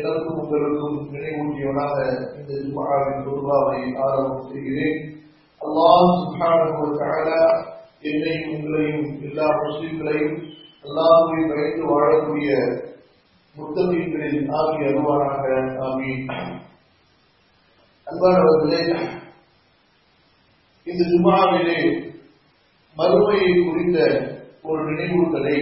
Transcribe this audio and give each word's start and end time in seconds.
எனக்கும் 0.00 0.40
உங்களுக்கும் 0.40 0.98
நினைவூட்டியவனாக 1.12 1.96
இந்த 2.38 2.52
ஜுமாவின் 2.60 3.24
துர்வாவை 3.24 3.80
ஆரம்பம் 4.04 4.48
செய்கிறேன் 4.50 4.98
அல்லாஹ் 5.60 6.10
சுஹான 6.20 7.28
என்னையும் 8.02 8.52
உங்களையும் 8.52 9.08
எல்லா 9.22 9.46
முஸ்லிம்களையும் 9.58 10.36
அல்லாஹுவை 10.84 11.40
பயந்து 11.50 11.86
வாழக்கூடிய 11.90 12.50
முத்தமீன்களில் 13.56 14.50
ஆகி 14.58 14.82
அருவானாக 14.84 15.44
ஆமீன் 15.86 16.24
அன்பானவர்களே 18.06 18.82
இந்த 20.86 21.02
ஜுமாவிலே 21.10 21.80
மறுமையை 22.96 23.50
குறித்த 23.58 23.98
ஒரு 24.62 24.80
நினைவூட்டலை 24.90 25.56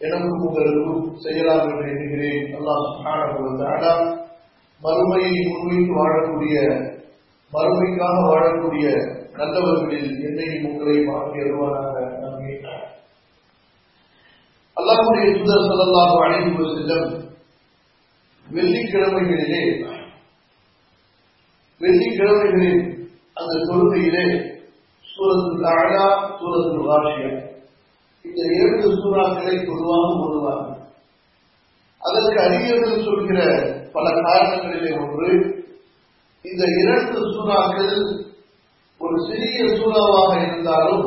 எனக்கும் 0.00 0.42
உங்களுக்கும் 0.46 1.04
செய்யலாம் 1.16 1.66
என்று 1.66 1.86
எண்ணுகிறேன். 1.92 2.48
அல்லாஹ் 2.56 4.02
மறுமையை 4.80 5.34
முன்வைத்து 5.46 5.92
வாழக்கூடிய 5.98 6.56
மறுமைக்காக 7.52 8.16
வாழக்கூடிய 8.26 8.86
நல்லவர்களில் 9.38 10.10
என்னையும் 10.22 10.66
உங்களையும் 10.68 11.12
ஆகி 11.14 11.38
வருவானாக 11.40 11.94
அல்லாஹுடைய 14.76 15.26
சுதர் 15.36 15.68
சல்லாஹு 15.70 16.16
அழைப்பு 16.24 16.64
செல்லும் 16.72 17.12
வெள்ளிக்கிழமைகளிலே 18.46 19.62
வெள்ளிக்கிழமைகளில் 21.80 22.82
அந்த 23.36 23.54
தொழுகையிலே 23.68 24.26
சூரத்து 25.06 25.64
அழகா 25.72 26.06
சூரத்து 26.38 26.78
ராஷியா 26.88 27.32
இந்த 28.26 28.42
இரண்டு 28.54 28.88
சூறாக்களை 28.96 29.56
பொதுவாக 29.62 30.08
ஓதுவாங்க 30.22 30.72
அதற்கு 32.02 32.38
அறிஞர்கள் 32.42 33.06
சொல்கிற 33.06 33.38
பல 33.94 34.06
காரணங்களிலே 34.20 34.90
ஒன்று 34.98 35.30
இந்த 36.44 36.64
இரண்டு 36.80 37.20
சூறாக்கள் 37.32 37.94
ஒரு 39.00 39.16
சிறிய 39.28 39.62
சூறாவாக 39.78 40.32
இருந்தாலும் 40.42 41.06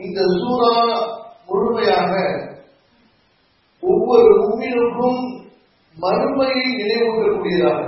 இந்த 0.00 0.20
சூறா 0.36 0.74
முழுமையாக 1.48 2.12
ஒவ்வொரு 3.82 4.30
உண்மையிற்கும் 4.40 5.20
மறுமையை 5.96 6.64
நினைவூட்டக்கூடியதாக 6.80 7.80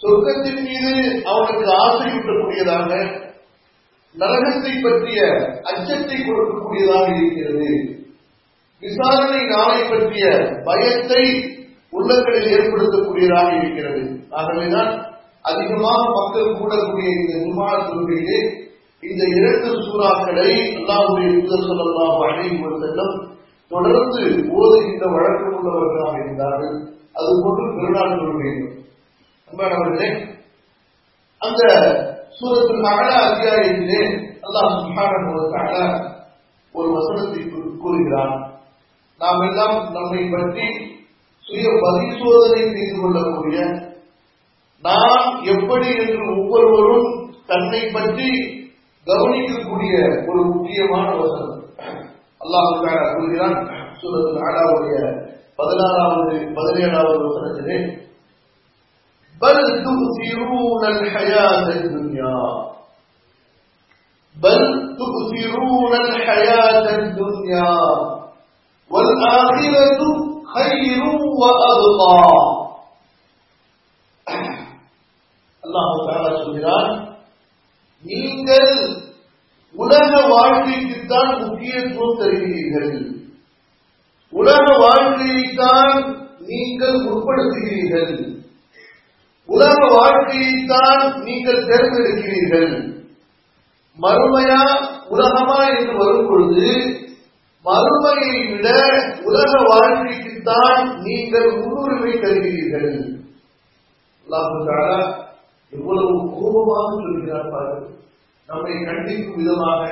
சொர்க்கத்தின் 0.00 0.62
மீது 0.64 0.92
அவனுக்கு 1.24 1.66
ஆசையூட்டக்கூடியதாக 1.82 2.90
நரகத்தை 4.20 4.72
பற்றிய 4.84 5.20
அச்சத்தை 5.70 6.16
கொடுக்கக்கூடியதாக 6.20 7.06
இருக்கிறது. 7.20 7.70
விசாரணை 8.82 9.42
நாளை 9.52 9.80
பற்றிய 9.90 10.24
பயத்தை 10.68 11.24
உள்ளங்களில் 11.96 12.50
ஏற்படுத்தக்கூடியதாக 12.56 13.50
இருக்கிறது. 13.60 14.02
ஆகவேதான் 14.38 14.90
அதிகமாக 15.50 16.00
மக்கள் 16.16 16.56
கூடக்கூடிய 16.58 17.08
இந்த 17.18 17.32
நிர்மாண 17.42 17.76
தொழுகையிலே 17.88 18.40
இந்த 19.02 19.22
இரண்டு 19.38 19.68
சூறாக்களை 19.86 20.48
அல்லாவுடைய 20.78 21.28
புதர் 21.40 21.68
சொல்லலாம் 21.68 22.16
அழைவு 22.26 22.70
செல்லும் 22.82 23.16
தொடர்ந்து 23.70 24.22
ஓதுகின்ற 24.58 25.06
வழக்கம் 25.14 25.56
உள்ளவர்களாக 25.58 26.14
இருந்தார்கள். 26.22 26.76
அது 27.18 27.30
போன்று 27.42 27.64
பெருநாள் 27.76 28.18
தொழுகைகள் 28.20 28.74
அன்பானவர்களே 29.48 30.08
அந்த 31.40 31.62
சூரத்தில் 32.38 32.88
அகல 32.90 33.10
அத்தியாயத்திலே 33.28 34.02
அல்லாஹ் 34.46 34.76
சுகான 34.82 35.12
ஒரு 36.74 36.88
வசனத்தை 36.96 37.40
கூறுகிறான். 37.82 38.34
நாம் 39.20 39.40
எல்லாம் 39.46 39.76
நம்மை 39.96 40.22
பற்றி 40.34 40.66
சுய 41.46 41.66
பரிசோதனை 41.84 42.60
செய்து 42.74 42.96
கொள்ளக்கூடிய 43.00 43.58
நாம் 44.82 45.24
எப்படி 45.54 45.88
என்று 46.02 46.26
ஒவ்வொருவரும் 46.34 47.08
தன்னை 47.46 47.80
பற்றி 47.96 48.30
கவனிக்கக்கூடிய 49.06 49.94
ஒரு 50.28 50.40
முக்கியமான 50.52 51.06
வசனம். 51.22 51.62
அல்லாஹ் 52.40 52.70
கூறுகிறான் 53.14 53.56
சூரத்தில் 54.00 54.42
ஆடாவுடைய 54.48 54.98
பதினாறாவது 55.60 56.34
பதினேழாவது 56.58 57.20
வசனத்திலே 57.26 57.78
بل 59.41 59.57
تؤثرون 59.85 60.83
الحياة 60.87 61.65
الدنيا 61.69 62.39
بل 64.37 64.59
تؤثرون 64.99 65.93
الحياة 66.05 66.85
الدنيا 66.97 67.73
والآخرة 68.91 70.01
خير 70.55 71.01
وأبقى 71.41 72.15
الله 75.63 75.89
تعالى 76.07 76.29
சொல்கிறான் 76.45 76.91
நீங்கள் 78.05 78.71
உலக 79.75 80.11
வாழ்க்கைக்குத்தான் 80.33 81.31
முக்கியத்துவம் 81.43 82.19
தருகிறீர்கள் 82.21 82.97
உலக 84.33 84.65
வாழ்க்கையைத்தான் 84.85 85.93
நீங்கள் 86.51 86.97
முற்படுத்துகிறீர்கள் 87.05 88.13
உலக 89.48 89.76
வாழ்க்கையைத்தான் 89.96 91.02
நீங்கள் 91.26 91.66
தேர்ந்தெடுக்கிறீர்கள். 91.68 92.72
மறுமையா 93.98 94.62
உலகமா 95.08 95.58
என்று 95.68 95.94
வரும் 95.96 96.28
பொழுது 96.28 96.70
மறுமையை 97.64 98.34
விட 98.50 98.68
உலக 99.22 99.52
வாழ்க்கைக்குத்தான் 99.70 100.84
நீங்கள் 101.06 101.48
முன்னுரிமை 101.60 102.12
தருகிறீர்கள். 102.18 102.90
எவ்வளவு 105.72 106.12
கோபமாக 106.34 106.90
சொல்கிறார் 107.04 107.50
பாருங்கள். 107.50 107.94
நம்மை 108.48 108.74
கண்டிக்கும் 108.88 109.38
விதமாக 109.38 109.82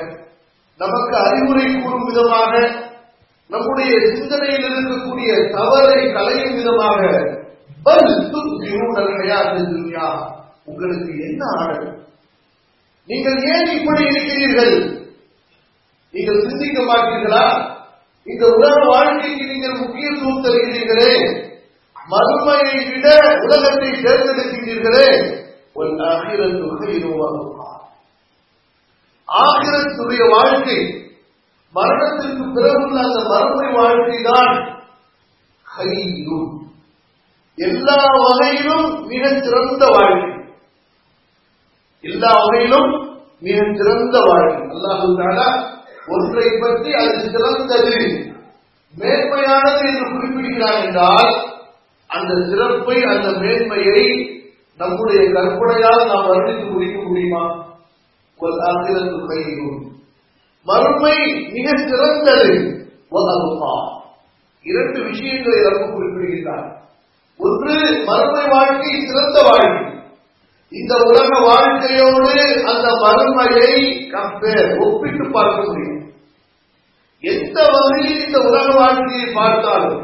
நமக்கு 0.79 1.15
அறிவுரை 1.17 1.65
கூறும் 1.73 2.05
விதமாக 2.05 2.53
நம்முடைய 3.49 3.91
சிந்தனையில் 4.13 4.69
இருக்கக்கூடிய 4.69 5.31
தவறை 5.51 5.99
களையும் 6.13 6.55
விதமாக 6.55 7.01
உங்களுக்கு 10.65 11.23
என்ன 11.23 11.43
ஆடல்? 11.57 12.01
நீங்கள் 13.05 13.37
ஏன் 13.43 13.79
இப்படி 13.79 14.03
இருக்கிறீர்கள்? 14.03 15.05
நீங்கள் 16.11 16.49
சிந்திக்க 16.49 16.81
மாட்டீர்களா? 16.81 17.75
இந்த 18.23 18.45
உலக 18.47 18.85
வாழ்க்கைக்கு 18.85 19.45
நீங்கள் 19.45 19.77
முக்கியத்துவம் 19.77 20.43
தருகிறீர்களே. 20.43 21.45
மறுமையை 22.09 22.91
விட 22.91 23.07
உலகத்தை 23.41 23.89
தேர்ந்தெடுக்கின்றீர்களே 23.89 25.09
ஒரு 25.73 25.95
ஆகிரத்து 25.97 26.65
ஆகிரத்துடைய 29.27 30.29
வாழ்க்கை 30.29 31.07
மரணத்திற்கு 31.73 32.43
பிறகுள்ள 32.43 32.99
அந்த 33.01 33.19
மறுமை 33.27 33.73
வாழ்க்கை 33.73 34.21
தான் 34.23 34.75
எல்லா 37.57 38.03
வகையிலும் 38.17 39.05
மிகச் 39.05 39.43
சிறந்த 39.43 39.85
வாழ்க்கை. 39.85 40.45
எல்லா 42.01 42.31
வகையிலும் 42.31 43.19
மிக 43.39 43.57
சிறந்த 43.75 44.19
வாழ்க்கை. 44.27 44.77
அல்லாஹு 44.77 45.65
ஒன்றை 46.07 46.47
பற்றி 46.59 46.93
அது 46.93 47.19
சிறந்தது 47.19 48.25
மேன்மையானது 48.99 49.87
என்று 49.87 50.11
குறிப்பிடுகிறார் 50.11 50.85
என்றால் 50.85 51.33
அந்த 52.07 52.33
சிறப்பை 52.49 53.03
அந்த 53.03 53.29
மேன்மையை 53.29 54.31
நம்முடைய 54.77 55.31
கற்பனையால் 55.31 56.05
நாம் 56.05 56.27
வர்ணித்து 56.27 56.71
முடிக்க 56.71 57.01
முடியுமா? 57.01 57.65
மறுமை 60.63 61.49
மிக 61.51 61.77
சிறந்தது 61.77 62.75
இரண்டு 64.61 65.03
விஷயங்களை 65.03 65.61
ரொம்ப 65.61 65.85
குறிப்பிடுகிறார் 65.93 66.75
ஒன்று 67.39 68.03
மறுமை 68.05 68.45
வாழ்க்கை 68.49 68.91
சிறந்த 69.05 69.41
வாழ்க்கை. 69.41 69.83
இந்த 70.71 70.95
உலக 70.95 71.29
வாழ்க்கையோடு 71.39 72.63
அந்த 72.65 72.87
மறுமையை 73.03 73.73
ஒப்பிட்டு 74.79 75.31
பார்க்க 75.31 75.65
முடியும். 75.65 75.93
எந்த 77.23 77.57
வகையில் 77.73 78.25
இந்த 78.25 78.39
உலக 78.39 78.67
வாழ்க்கையை 78.75 79.33
பார்த்தாலும் 79.33 80.01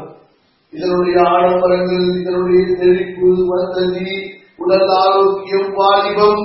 இதனுடைய 0.72 1.18
ஆடம்பரங்கள் 1.28 2.06
இதனுடைய 2.20 2.62
செழிப்பு 2.76 3.28
வசதி 3.46 4.14
உடல் 4.56 4.90
ஆரோக்கியம் 4.96 5.70
வாலிபம் 5.74 6.42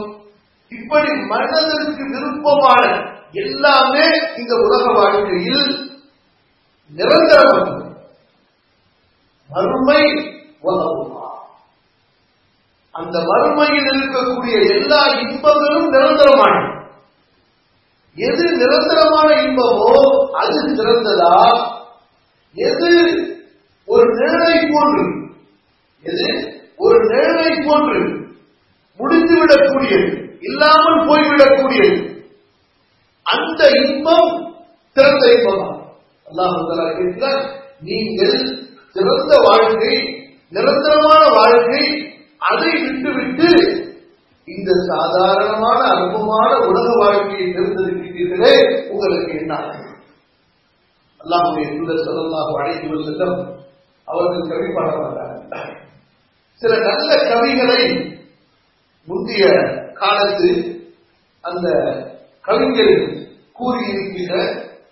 இப்படி 0.72 1.12
மனதிற்கு 1.26 2.04
விருப்பமான 2.10 2.84
எல்லாமே 3.32 4.06
இந்த 4.38 4.54
உலக 4.56 4.84
வாழ்க்கையில் 4.92 5.66
நிரந்தரம் 6.92 7.66
மறுமை 9.50 10.04
அந்த 12.94 13.18
வறுமையில் 13.20 13.90
இருக்கக்கூடிய 13.92 14.56
எல்லா 14.76 15.02
இன்பங்களும் 15.24 15.90
நிரந்தரமானது. 15.94 16.68
எது 18.16 18.46
நிரந்தரமான 18.62 19.30
இன்பமோ 19.44 19.94
அது 20.32 20.56
சிறந்ததா? 20.78 21.36
எது 22.56 22.92
ஒரு 23.88 24.06
நிழலை 24.14 24.58
போன்று 24.74 25.06
எது 26.06 26.28
ஒரு 26.78 27.00
நிழலை 27.06 27.52
போன்று 27.68 28.02
முடிந்துவிடக்கூடியது 29.00 30.10
இல்லாமல் 30.40 31.02
போய்விடக்கூடியது. 31.08 32.00
அந்த 33.26 33.62
இன்பம் 33.82 34.30
சிறந்த 34.96 35.26
இன்பம் 35.34 35.66
அல்லாஹ் 36.28 36.96
கேட்கிறார் 36.98 37.42
நீங்கள் 37.82 38.38
சிறந்த 38.96 39.34
வாழ்க்கை 39.48 39.96
நிரந்தரமான 40.52 41.24
வாழ்க்கை 41.36 41.84
அதை 42.42 42.72
விட்டுவிட்டு 42.78 43.50
இந்த 44.48 44.72
சாதாரணமான 44.88 45.80
அற்பமான 45.96 46.52
உலக 46.68 46.88
வாழ்க்கையை 46.98 47.48
தேர்ந்தெடுக்கிறீர்களே 47.50 48.54
உங்களுக்கு 48.92 49.34
என்ன 49.36 49.54
அல்லாஹுடைய 51.22 51.66
சூழல் 51.72 52.06
சொல்லலாக 52.06 52.56
அழைத்து 52.60 53.00
செல்லும் 53.10 53.38
அவர்கள் 54.08 54.50
கவி 54.52 54.70
பாட 54.72 54.90
மாட்டார்கள் 54.96 55.76
சில 56.62 56.74
நல்ல 56.86 57.10
கவிகளை 57.28 57.82
முந்தைய 59.08 59.46
காலத்து 59.94 60.50
அந்த 61.44 61.68
கவிஞர்கள் 62.46 62.96
கூறியிருக்கிற 63.56 64.34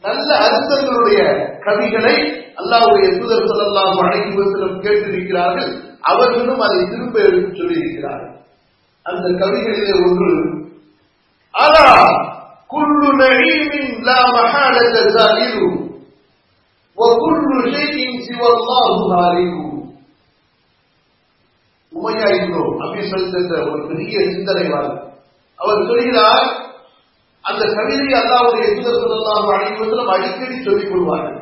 நல்ல 0.03 0.30
அர்த்தங்களுடைய 0.45 1.19
கவிகளை 1.67 2.14
அல்லாவுடைய 2.61 3.09
தூதர் 3.19 3.50
சொல்லலாம் 3.50 4.00
அழைத்து 4.03 4.44
கேட்டிருக்கிறார்கள் 4.85 5.70
அவர்களும் 6.05 6.62
அதை 6.67 6.81
திரும்ப 6.85 7.17
எடுத்து 7.29 7.53
சொல்லியிருக்கிறார்கள் 7.61 8.32
அந்த 9.06 9.26
கவிதையிலே 9.43 9.94
ஒன்று 10.06 10.32
அலா 11.55 11.87
குல்லு 12.70 13.09
நஈமின் 13.20 13.94
லா 14.09 14.20
மஹாலத 14.37 14.99
ஜாயிரு 15.17 15.70
وكل 16.99 17.50
شيء 17.75 17.97
سوى 18.26 18.49
الله 18.55 18.88
خالق 19.09 19.55
உமையா 21.93 22.26
இருந்தோம் 22.32 22.75
அப்படின்னு 22.82 23.11
சொல்லிட்டு 23.12 23.56
ஒரு 23.70 23.81
பெரிய 23.88 24.14
சிந்தனைவாளர் 24.29 24.99
அவர் 25.59 25.87
சொல்கிறார் 25.88 26.49
அந்த 27.44 27.62
கவிதை 27.76 28.06
அல்லாவுடைய 28.20 28.67
தூதர் 28.76 29.03
சொல்லலாம் 29.05 29.49
அனைவரும் 29.55 30.12
அடிக்கடி 30.14 30.56
சொல்லிக் 30.61 30.93
கொள்வார்கள் 30.93 31.36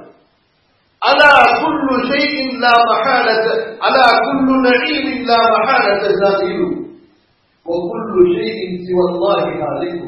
அலா 1.04 1.32
குல்லு 1.56 1.96
ஷைஇன் 2.08 2.54
லா 2.62 2.74
மஹாலத 2.88 3.46
அலா 3.80 4.06
குல்லு 4.24 4.56
நஈமின் 4.66 5.26
லா 5.26 5.40
மஹாலத 5.54 6.04
ஜாயிரு 6.22 6.68
وكل 7.66 8.14
شيء 8.34 8.58
سوى 8.84 9.04
الله 9.08 9.44
خالق 9.60 9.98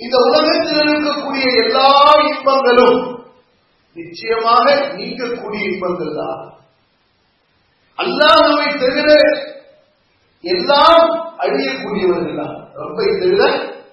இந்த 0.00 0.14
உலகத்தில் 0.26 0.80
இருக்கக்கூடிய 0.84 1.44
எல்லா 1.60 1.90
இன்பங்களும் 2.24 2.98
நிச்சயமாக 3.96 4.66
நீக்கக்கூடிய 4.96 5.62
இன்பங்கள் 5.70 6.16
தான் 6.16 6.42
அல்லாஹவை 7.98 8.66
தவிர 8.82 9.08
எல்லாம் 10.44 11.06
அழியக்கூடியவர்கள் 11.44 12.38
தான் 12.40 12.56
ரப்பை 12.80 13.08
தவிர 13.14 13.42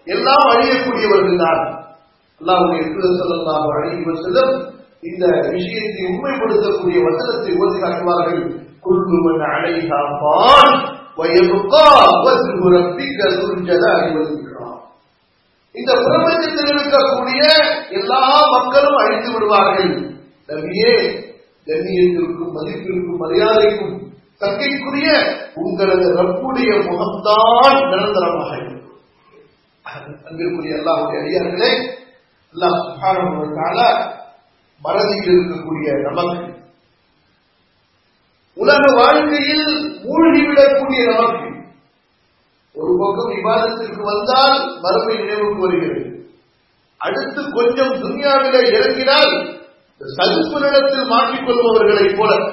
எல்லாம் 0.07 0.45
அழியக்கூடியவர்கள் 0.51 1.41
தான் 1.43 1.63
அல்லாஹுடைய 2.41 2.83
சொல்லலாம் 3.21 3.69
அழகி 3.69 4.17
செல்லும் 4.17 4.53
இந்த 5.02 5.24
விஷயத்தை 5.50 6.02
உண்மைப்படுத்தக்கூடிய 6.12 6.98
வசனத்தை 7.06 7.52
ஓதி 7.56 7.78
காட்டுவார்கள். 7.80 8.42
குல்லுமன் 8.86 9.44
அழைகா 9.50 10.00
பான் 10.22 10.96
இந்த 15.74 15.92
பிரபஞ்சத்தில் 16.04 16.70
இருக்கக்கூடிய 16.72 17.42
எல்லா 17.90 18.22
மக்களும் 18.54 18.96
அழித்து 18.96 19.32
விடுவார்கள். 19.32 19.92
நபியே 20.48 20.92
கண்ணியத்திற்கும் 21.66 22.54
மதிப்பிற்கும் 22.56 23.20
மரியாதைக்கும் 23.22 23.96
தக்கைக்குரிய 24.40 25.08
உங்களது 25.54 26.06
ரப்புடைய 26.18 26.70
முகம்தான் 26.88 27.78
நிரந்தரமாக 27.90 28.56
இருக்கும். 28.56 28.98
அங்கிருக்கூடிய 30.26 30.78
எல்லாருடைய 30.78 31.20
அடியார்களே 31.22 31.72
எல்லாம் 32.54 32.78
மனதில் 34.82 35.28
இருக்கக்கூடிய 35.28 36.12
நமக்கு. 36.12 36.56
உலக 38.54 38.94
வாழ்க்கையில் 38.94 40.00
மூழ்கிவிடக்கூடிய 40.04 41.14
நமக்கு. 41.14 41.46
ஒரு 42.72 42.96
பக்கம் 42.98 43.34
விவாதத்திற்கு 43.34 44.02
வந்தால் 44.02 44.80
மறுமை 44.80 45.16
நினைவுக்கு 45.16 45.60
வருகிறது. 45.60 46.26
அடுத்து 46.96 47.52
கொஞ்சம் 47.52 47.92
துன்யாவிலே 47.92 48.72
இறங்கினால் 48.72 49.56
சதுப்பு 50.16 50.60
நிலத்தில் 50.60 51.10
மாற்றிக்கொள்பவர்களைப் 51.10 52.16
போல. 52.16 52.52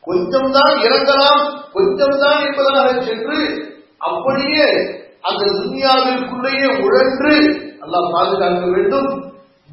கொஞ்சம் 0.00 0.52
தான் 0.52 0.76
இறங்கலாம் 0.76 1.70
கொஞ்சம் 1.72 2.18
தான் 2.20 2.44
என்பதாக 2.44 3.02
சென்று 3.02 3.72
அப்படியே 3.98 4.66
அந்த 5.20 5.44
துன்யாவிற்குள்ளேயே 5.46 6.82
உழன்று 6.82 7.62
நல்லா 7.78 8.10
பாதுகாக்க 8.12 8.66
வேண்டும். 8.66 9.23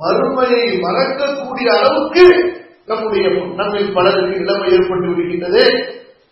மறுமையை 0.01 0.67
மறக்கக்கூடிய 0.77 1.67
அளவுக்கு 1.77 2.25
நம்முடைய 2.86 3.29
நம்மில் 3.55 3.93
பலருக்கு 3.93 4.39
நிலைமை 4.39 4.72
ஏற்பட்டு 4.72 5.08
விடுகின்றது. 5.08 5.89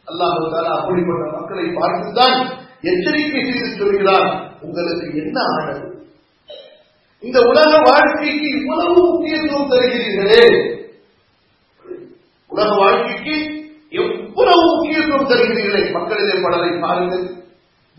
அல்லாஹால 0.07 0.67
அப்படிப்பட்ட 0.77 1.37
மக்களை 1.37 1.63
பார்த்துதான் 1.63 2.37
எச்சரிக்கை 2.81 3.51
செய்து 3.51 3.75
சொல்கிறார். 3.77 4.57
உங்களுக்கு 4.61 5.17
என்ன 5.17 5.39
ஆனது? 5.59 6.07
இந்த 7.19 7.39
உலக 7.41 7.81
வாழ்க்கைக்கு 7.83 8.59
இவ்வளவு 8.59 8.95
முக்கியத்துவம் 8.95 9.71
தருகிறீர்களே. 9.71 10.45
உலக 12.47 12.75
வாழ்க்கைக்கு 12.75 13.37
எவ்வளவு 13.89 14.61
முக்கியத்துவம் 14.75 15.29
தருகிறீர்களே? 15.29 15.91
மக்களிலே 15.91 16.41
பலரை 16.41 16.79
பாருங்கள். 16.79 17.37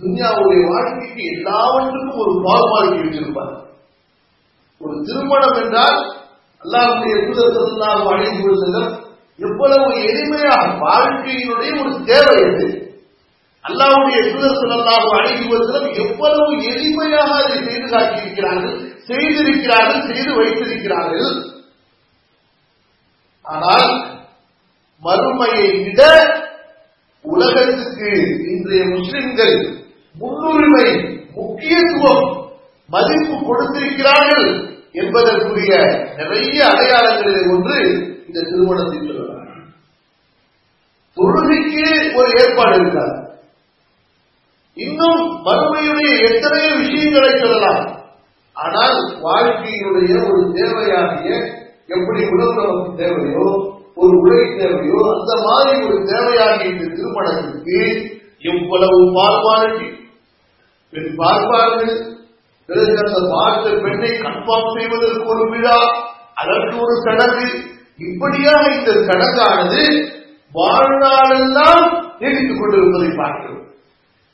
துன்யாவுடைய 0.00 0.68
வாழ்க்கைக்கு 0.68 1.24
எல்லாவற்றுக்கும் 1.24 2.18
ஒரு 2.18 2.40
பாகுபாடு 2.42 2.96
வச்சிருப்பார்கள் 2.96 3.68
ஒரு 4.80 5.02
திருமணம் 5.02 5.56
என்றால் 5.62 5.99
அல்லாவுடைய 6.60 7.14
தூதர் 7.26 7.54
அழைப்பு 8.06 8.54
செல்லும் 8.56 9.08
எவ்வளவு 9.38 9.90
எளிமையாக 9.90 10.78
வாழ்க்கையினுடைய 10.78 11.80
ஒரு 11.80 12.04
தேவை 12.04 12.38
அது. 12.44 12.66
அல்லாவுடைய 13.64 14.32
தூதர் 14.32 14.60
சொல்லலாம் 14.60 15.08
அழைப்பு 15.08 15.54
எவ்வளவு 15.94 16.52
எளிமையாக 16.72 17.30
அதை 17.42 17.62
செய்து 17.62 17.88
காட்டியிருக்கிறார்கள் 17.90 18.76
செய்திருக்கிறார்கள் 19.06 20.06
செய்து 20.06 20.34
வைத்திருக்கிறார்கள். 20.34 21.37
ஆனால் 23.42 24.18
மறுமையை 25.02 25.84
விட 25.84 26.02
உலகத்துக்கு 27.22 28.10
இன்றைய 28.46 28.84
முஸ்லிம்கள் 28.96 29.56
முன்னுரிமை 30.14 30.88
முக்கியத்துவம் 31.34 32.49
மதிப்பு 32.88 33.37
கொடுத்திருக்கிறார்கள் 33.46 34.69
என்பதற்குரிய 34.94 35.73
நிறைய 36.16 36.59
அடையாளங்களில் 36.66 37.50
ஒன்று 37.54 37.78
இந்த 38.26 38.38
திருமணத்தை 38.50 38.99
சொல்லலாம். 38.99 39.37
தொழுகைக்கு 41.16 41.87
ஒரு 42.14 42.30
ஏற்பாடு 42.42 42.75
இருக்கிறார் 42.76 43.16
இன்னும் 44.76 45.23
வறுமையுடைய 45.47 46.12
எத்தனையோ 46.28 46.70
விஷயங்களை 46.82 47.32
சொல்லலாம். 47.38 47.85
ஆனால் 48.56 48.99
வாழ்க்கையினுடைய 49.25 50.12
ஒரு 50.28 50.40
தேவையாகிய 50.59 51.30
எப்படி 51.87 52.20
உணவு 52.35 52.54
நமக்கு 52.61 52.92
தேவையோ 53.02 53.47
ஒரு 53.94 54.14
உடை 54.20 54.42
தேவையோ 54.61 55.00
அந்த 55.14 55.32
மாதிரி 55.47 55.75
ஒரு 55.87 55.99
தேவையாகிய 56.12 56.73
இந்த 56.73 56.87
திருமணத்திற்கு 56.97 57.80
எவ்வளவு 58.50 58.99
பார்ப்பார்கள் 59.16 59.90
பெண் 60.92 61.12
பார்ப்பார்கள். 61.16 61.94
பிறகு 62.70 62.98
அந்த 62.98 63.20
பார்த்த 63.30 63.70
பெண்ணை 63.70 64.10
கன்ஃபார்ம் 64.10 64.78
செய்வதற்கு 64.78 65.24
ஒரு 65.24 65.44
விழா 65.50 65.78
அதற்கு 66.34 66.76
ஒரு 66.80 66.94
சடங்கு. 67.04 67.48
இப்படியாக 67.96 68.74
இந்த 68.74 68.90
சடங்கானது 68.90 69.82
வாழ்நாளெல்லாம் 70.54 71.86
நீடித்துக் 72.18 72.60
கொண்டிருப்பதை 72.60 73.10
பார்க்கிறோம். 73.16 73.64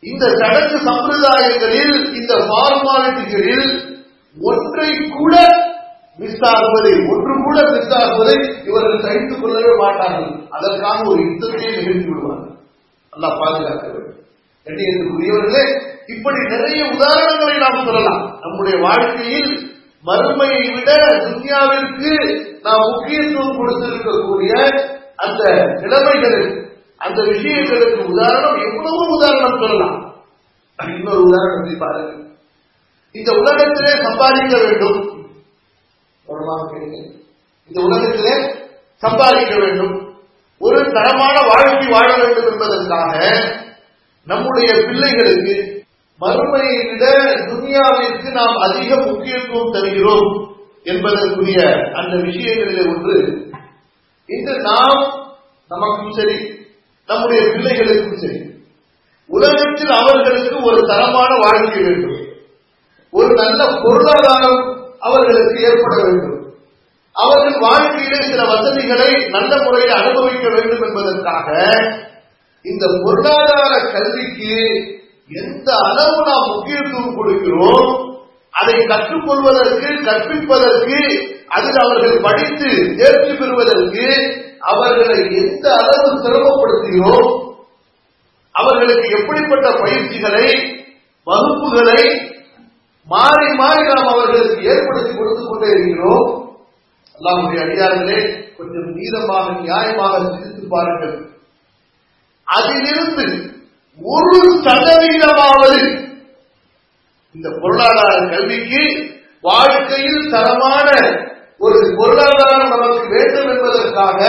இந்த 0.00 0.26
சடங்கு 0.40 0.76
சம்பிரதாயங்களில் 0.88 1.96
இந்த 2.14 2.34
ஃபார்மாலிட்டிகளில் 2.48 3.68
ஒன்றை 4.40 4.90
கூட 5.10 5.34
மிஸ் 6.16 6.44
ஆகுவதை 6.50 6.92
ஒன்று 7.08 7.42
கூட 7.42 7.70
மிஸ் 7.70 7.94
ஆகுவதை 8.02 8.66
இவர்கள் 8.66 9.00
சகித்துக் 9.00 9.42
கொள்ளவே 9.42 9.72
மாட்டார்கள். 9.76 10.30
அதற்காக 10.50 11.10
ஒரு 11.10 11.22
யுத்தத்தையே 11.22 11.70
நிகழ்த்தி 11.76 12.08
விடுவார்கள். 12.08 12.54
நல்லா 13.10 13.36
பாதுகாக்க 13.38 13.86
வேண்டும். 13.88 14.22
கண்ணியத்துக்குரியவர்களே 14.64 15.85
இப்படி 16.06 16.36
நிறைய 16.48 16.84
உதாரணங்களை 16.84 17.58
நாம் 17.58 17.84
சொல்லலாம். 17.84 18.38
நம்முடைய 18.40 18.78
வாழ்க்கையில் 18.78 19.74
மறுமையை 20.04 20.74
விட 20.74 20.94
துன்யாவிற்கு 20.94 22.12
நாம் 22.62 22.90
முக்கியத்துவம் 22.94 23.58
கொடுத்திருக்கக்கூடிய 23.58 24.78
அந்த 25.16 25.44
நிலைமைகளுக்கு 25.54 26.64
அந்த 26.96 27.22
விஷயங்களுக்கு 27.22 28.04
உதாரணம் 28.04 28.56
எவ்வளவு 28.56 29.06
உதாரணம் 29.08 29.60
சொல்லலாம். 29.60 30.14
இன்னொரு 30.76 31.22
உதாரணத்தை 31.22 31.74
பாருங்கள். 31.78 32.24
இந்த 33.12 33.32
உலகத்திலே 33.32 34.02
சம்பாதிக்க 34.02 34.58
வேண்டும். 34.58 35.28
இந்த 37.68 37.82
உலகத்திலே 37.82 38.54
சம்பாதிக்க 38.96 39.56
வேண்டும். 39.56 40.14
ஒரு 40.58 40.92
தரமான 40.92 41.40
வாழ்க்கை 41.46 41.86
வாழ 41.86 42.16
வேண்டும் 42.16 42.52
என்பதற்காக 42.52 43.30
நம்முடைய 44.24 44.72
பிள்ளைகளுக்கு 44.72 45.75
மறுமையை 46.20 46.76
விட 46.90 47.04
துனியாவிற்கு 47.48 48.28
நாம் 48.32 48.56
அதிக 48.56 48.96
முக்கியத்துவம் 48.96 49.72
தருகிறோம் 49.72 50.30
என்பதற்குரிய 50.82 51.60
அந்த 51.92 52.16
விஷயங்களிலே 52.16 52.84
ஒன்று 52.88 53.16
இன்று 54.26 54.54
நாம் 54.60 55.00
நமக்கும் 55.68 56.12
சரி 56.12 56.36
நம்முடைய 57.06 57.42
பிள்ளைகளுக்கும் 57.42 58.20
சரி 58.22 58.40
உலகத்தில் 59.28 59.90
அவர்களுக்கு 59.90 60.62
ஒரு 60.62 60.86
தரமான 60.86 61.30
வாழ்க்கை 61.44 61.82
வேண்டும். 61.82 62.26
ஒரு 63.10 63.34
நல்ல 63.34 63.80
பொருளாதாரம் 63.82 64.60
அவர்களுக்கு 64.98 65.56
ஏற்பட 65.62 65.94
வேண்டும். 66.02 66.52
அவர்கள் 67.12 67.60
வாழ்க்கையிலே 67.60 68.20
சில 68.22 68.44
வசதிகளை 68.44 69.28
நல்ல 69.28 69.62
முறையில் 69.62 69.98
அனுபவிக்க 70.00 70.48
வேண்டும் 70.48 70.82
என்பதற்காக 70.82 71.48
இந்த 72.62 72.84
பொருளாதார 73.04 73.92
கல்விக்கு 73.92 74.54
எந்த 75.28 75.72
அளவு 75.76 76.24
நாம் 76.26 76.54
முக்கியத்துவம் 76.54 77.16
கொடுக்கிறோம் 77.16 78.14
அதை 78.50 78.74
கற்றுக்கொள்வதற்கு 78.74 79.88
கற்பிப்பதற்கு 80.04 80.98
அதில் 81.46 81.78
அவர்கள் 81.78 82.20
படித்து 82.20 82.94
தேர்ச்சி 82.96 83.34
பெறுவதற்கு 83.34 84.06
அவர்களை 84.58 85.18
எந்த 85.36 85.76
அளவு 85.76 86.22
சிரமப்படுத்துகிறோம் 86.22 87.44
அவர்களுக்கு 88.52 89.08
எப்படிப்பட்ட 89.08 89.70
பயிற்சிகளை 89.70 90.46
வகுப்புகளை 91.26 92.34
மாறி 93.04 93.56
மாறி 93.56 93.82
நாம் 93.82 94.06
அவர்களுக்கு 94.06 94.62
ஏற்படுத்தி 94.62 95.16
கொடுத்துக் 95.16 95.48
கொண்டே 95.48 95.68
இருக்கிறோம். 95.68 96.54
அல்லாவுடைய 97.18 97.60
அடியார்களே 97.64 98.44
கொஞ்சம் 98.56 98.96
நீதமாக 98.96 99.50
நியாயமாக 99.50 100.16
சிந்தித்து 100.18 100.68
பாருங்கள். 100.68 101.30
அதிலிருந்து 102.44 103.55
ஒரு 103.98 104.38
சதவீதமாவது. 104.64 105.80
இந்த 107.34 107.48
பொருளாதார 107.60 108.28
கல்விக்கு 108.28 108.84
வாழ்க்கையில் 109.40 110.30
தரமான 110.30 110.88
ஒரு 111.58 111.94
பொருளாதாரம் 111.96 112.68
நமக்கு 112.68 113.08
வேண்டும் 113.08 113.48
என்பதற்காக 113.48 114.20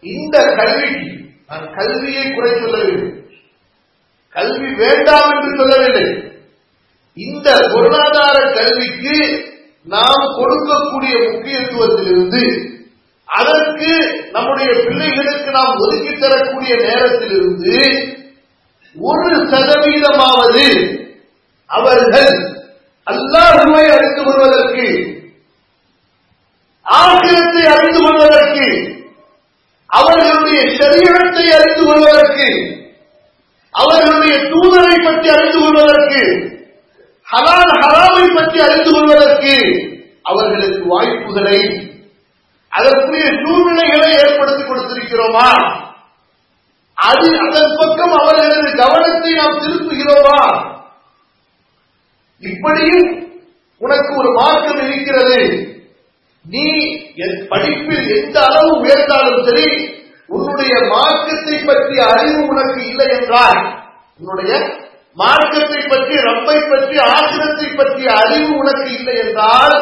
இந்த 0.00 0.42
கல்விக்கு 0.56 1.10
நான் 1.48 1.74
கல்வியை 1.74 2.32
குறை 2.32 2.50
சொல்லவில்லை 2.50 3.22
கல்வி 4.30 4.74
வேண்டாம் 4.74 5.30
என்று 5.30 5.56
சொல்லவில்லை. 5.56 6.06
இந்த 7.16 7.68
பொருளாதார 7.72 8.52
கல்விக்கு 8.52 9.18
நாம் 9.84 10.34
கொடுக்கக்கூடிய 10.38 11.16
முக்கியத்துவத்திலிருந்து 11.32 12.72
அதற்கு 13.24 13.92
நம்முடைய 14.32 14.72
பிள்ளைகளுக்கு 14.84 15.50
நாம் 15.50 15.76
ஒதுக்கி 15.78 16.18
தரக்கூடிய 16.18 16.74
நேரத்திலிருந்து 16.76 17.78
ஒரு 18.96 19.46
சதவீதமாவது 19.52 20.66
அவர்கள் 21.70 22.32
அல்லாஹுவை 23.06 23.84
அறிந்து 23.90 24.22
கொள்வதற்கு 24.22 24.86
ஆக்கிரத்தை 26.86 27.64
அறிந்து 27.66 28.00
கொள்வதற்கு 28.04 28.66
அவர்களுடைய 29.90 30.60
சரீரத்தை 30.78 31.46
அறிந்து 31.52 31.84
கொள்வதற்கு 31.84 32.48
அவர்களுடைய 33.74 34.34
தூதரை 34.50 34.96
பற்றி 35.04 35.28
அறிந்து 35.28 35.58
கொள்வதற்கு 35.60 36.22
ஹலால் 37.28 37.74
ஹராமை 37.82 38.26
பற்றி 38.34 38.58
அறிந்து 38.60 38.90
கொள்வதற்கு 38.92 39.54
அவர்களுக்கு 40.22 40.82
வாய்ப்புகளை 40.88 41.58
அதற்குரிய 42.72 43.26
சூழ்நிலைகளை 43.42 44.10
ஏற்படுத்தி 44.14 44.62
கொடுத்திருக்கிறோமா? 44.62 45.48
அது 46.98 47.28
அதன் 47.46 47.76
பக்கம் 47.76 48.14
அவர்களது 48.18 48.70
கவனத்தை 48.76 49.32
நாம் 49.32 49.60
திருப்புகிறோமா? 49.60 50.40
இப்படியும் 52.42 53.08
உனக்கு 53.80 54.12
ஒரு 54.16 54.30
மார்க்கம் 54.32 54.82
இருக்கிறது. 54.86 55.40
நீ 56.44 56.66
என் 57.16 57.38
படிப்பில் 57.48 58.08
எந்த 58.16 58.36
அளவு 58.46 58.72
உயர்ந்தாலும் 58.80 59.44
சரி 59.44 59.68
உன்னுடைய 60.28 60.74
மார்க்கத்தை 60.88 61.56
பற்றிய 61.64 62.00
அறிவு 62.06 62.40
உனக்கு 62.46 62.80
இல்லை 62.86 63.06
என்றால் 63.16 63.60
உன்னுடைய 64.18 64.52
மார்க்கத்தை 65.16 65.80
பற்றி 65.84 66.14
ரப்பை 66.28 66.58
பற்றி 66.62 66.96
ஆசிரத்தை 67.10 67.68
பற்றிய 67.76 68.08
அறிவு 68.22 68.52
உனக்கு 68.58 68.88
இல்லை 68.98 69.16
என்றால் 69.24 69.76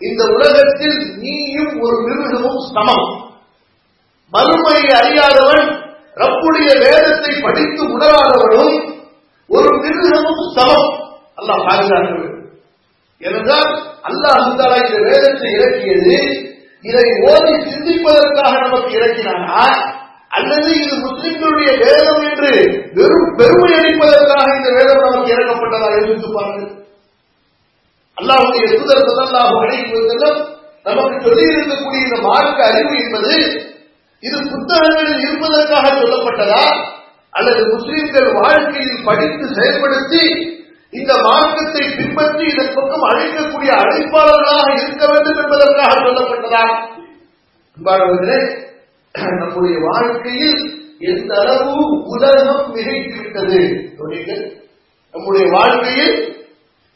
இந்த 0.00 0.22
உலகத்தில் 0.34 0.98
நீயும் 1.16 1.74
ஒரு 1.80 1.96
மிருகமும் 2.02 2.62
சமம். 2.68 3.08
மறுமையை 4.32 4.90
அறியாதவன் 5.00 5.66
ரப்புடைய 6.16 6.68
வேதத்தை 6.84 7.32
படித்து 7.40 7.82
உணராதவனும் 7.94 8.76
ஒரு 9.50 9.70
மிருகமும் 9.82 10.44
சமம். 10.56 10.92
அல்லாஹ் 11.40 11.64
பாதுகாக்கிறது 11.66 12.30
ஏனென்றால் 13.20 13.68
அல்லாஹ் 14.08 14.38
அல்லாஹ் 14.40 14.84
இந்த 14.86 14.98
வேதத்தை 15.08 15.50
இறக்கியது 15.58 16.16
இதை 16.84 17.06
ஓதி 17.30 17.52
சிந்திப்பதற்காக 17.66 18.54
நமக்கு 18.64 18.90
இறக்கினானா? 18.98 19.62
அல்லது 20.28 20.70
இது 20.80 20.94
முஸ்லிம்களுடைய 21.06 21.70
வேதம் 21.84 22.22
என்று 22.28 22.52
வெறும் 22.96 23.30
பெருமை 23.38 23.70
அளிப்பதற்காக 23.80 24.48
இந்த 24.58 24.70
வேதம் 24.78 25.04
நமக்கு 25.06 25.30
இறக்கப்பட்டதா 25.36 25.88
என்று 26.00 26.28
பாருங்கள். 26.36 26.72
அல்லாஹுடைய 28.18 28.64
சுதர் 28.72 29.06
சதல்லாஹு 29.08 29.56
அழைப்பு 29.62 29.98
நமக்கு 30.88 31.16
சொல்லி 31.24 31.44
இருக்கக்கூடிய 31.52 32.00
இந்த 32.06 32.18
மார்க்க 32.26 32.68
அறிவு 32.70 32.94
என்பது 33.04 33.34
இது 34.22 34.38
புத்தகங்களில் 34.50 35.20
இருப்பதற்காக 35.20 35.86
சொல்லப்பட்டதா? 35.92 36.64
அல்லது 37.30 37.62
முஸ்லிம்கள் 37.72 38.28
வாழ்க்கையில் 38.32 39.04
படித்து 39.04 39.46
செயல்படுத்தி 39.58 40.22
இந்த 40.92 41.12
மார்க்கத்தை 41.22 41.82
பின்பற்றி 41.96 42.44
இதன் 42.52 42.74
பக்கம் 42.74 43.06
அழைக்கக்கூடிய 43.08 43.70
அழைப்பாளர்களாக 43.82 44.68
இருக்க 44.76 45.04
வேண்டும் 45.06 45.40
என்பதற்காக 45.42 45.94
சொல்லப்பட்டதா? 46.06 46.64
அன்பானவர்களே 47.76 48.40
நம்முடைய 49.14 49.76
வாழ்க்கையில் 49.80 50.62
எந்த 51.10 51.34
அளவு 51.40 51.74
உலகம் 52.14 52.74
மிகைத்து 52.74 53.16
விட்டது 53.22 53.60
நம்முடைய 55.14 55.44
வாழ்க்கையில் 55.52 56.16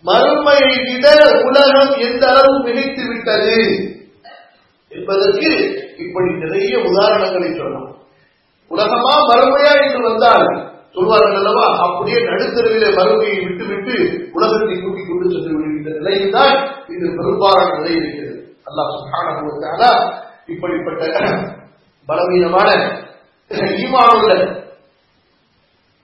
மறுமையை 0.04 0.72
விட 0.84 1.06
உலகம் 1.42 1.92
எந்த 1.98 2.24
அளவு 2.28 2.52
மிகைத்து 2.66 3.02
விட்டது 3.08 3.58
என்பதற்கு 4.90 5.50
இப்படி 6.02 6.30
நிறைய 6.42 6.72
உதாரணங்களை 6.88 7.50
சொல்லலாம் 7.52 7.88
உலகமா 8.70 9.14
மறுமையா 9.30 9.72
என்று 9.82 10.00
வந்தால் 10.08 10.46
சொல்வார்கள் 10.96 11.38
அல்லவா 11.40 11.66
அப்படியே 11.84 12.20
நடுத்தருவிலே 12.28 12.88
மறுமையை 12.96 13.36
விட்டுவிட்டு 13.40 13.96
உலகத்தை 14.32 14.76
தூக்கி 14.76 15.02
கொண்டு 15.02 15.26
சென்று 15.34 15.52
விடுகின்ற 15.54 15.90
நிலையில் 15.98 16.34
தான் 16.36 16.54
இது 16.88 17.04
பெரும்பாலான 17.18 17.68
நிலை 17.76 17.92
இருக்கிறது. 17.96 18.36
அல்லாஹ் 18.68 18.94
சுகான 18.96 19.84
இப்படிப்பட்ட 20.48 21.04
பலவீனமான 22.08 22.68
ஈமானுள்ள 23.76 24.32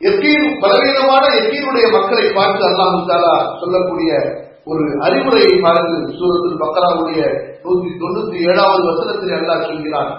எத்தீன் 0.01 0.49
பலவீனமான 0.63 1.25
எத்தீனுடைய 1.39 1.87
மக்களை 1.95 2.27
பார்த்து 2.33 2.65
அல்லாஹு 2.69 2.99
தாலா 3.11 3.35
சொல்லக்கூடிய 3.61 4.11
ஒரு 4.69 4.85
அறிவுரையை 5.01 5.61
பாருங்கள் 5.61 6.17
சூரத்தில் 6.19 6.63
பக்கராவுடைய 6.63 7.21
நூத்தி 7.65 7.91
தொண்ணூத்தி 8.01 8.37
ஏழாவது 8.49 8.83
வசனத்தில் 8.85 9.35
அல்லா 9.37 9.65
சொல்கிறான். 9.65 10.13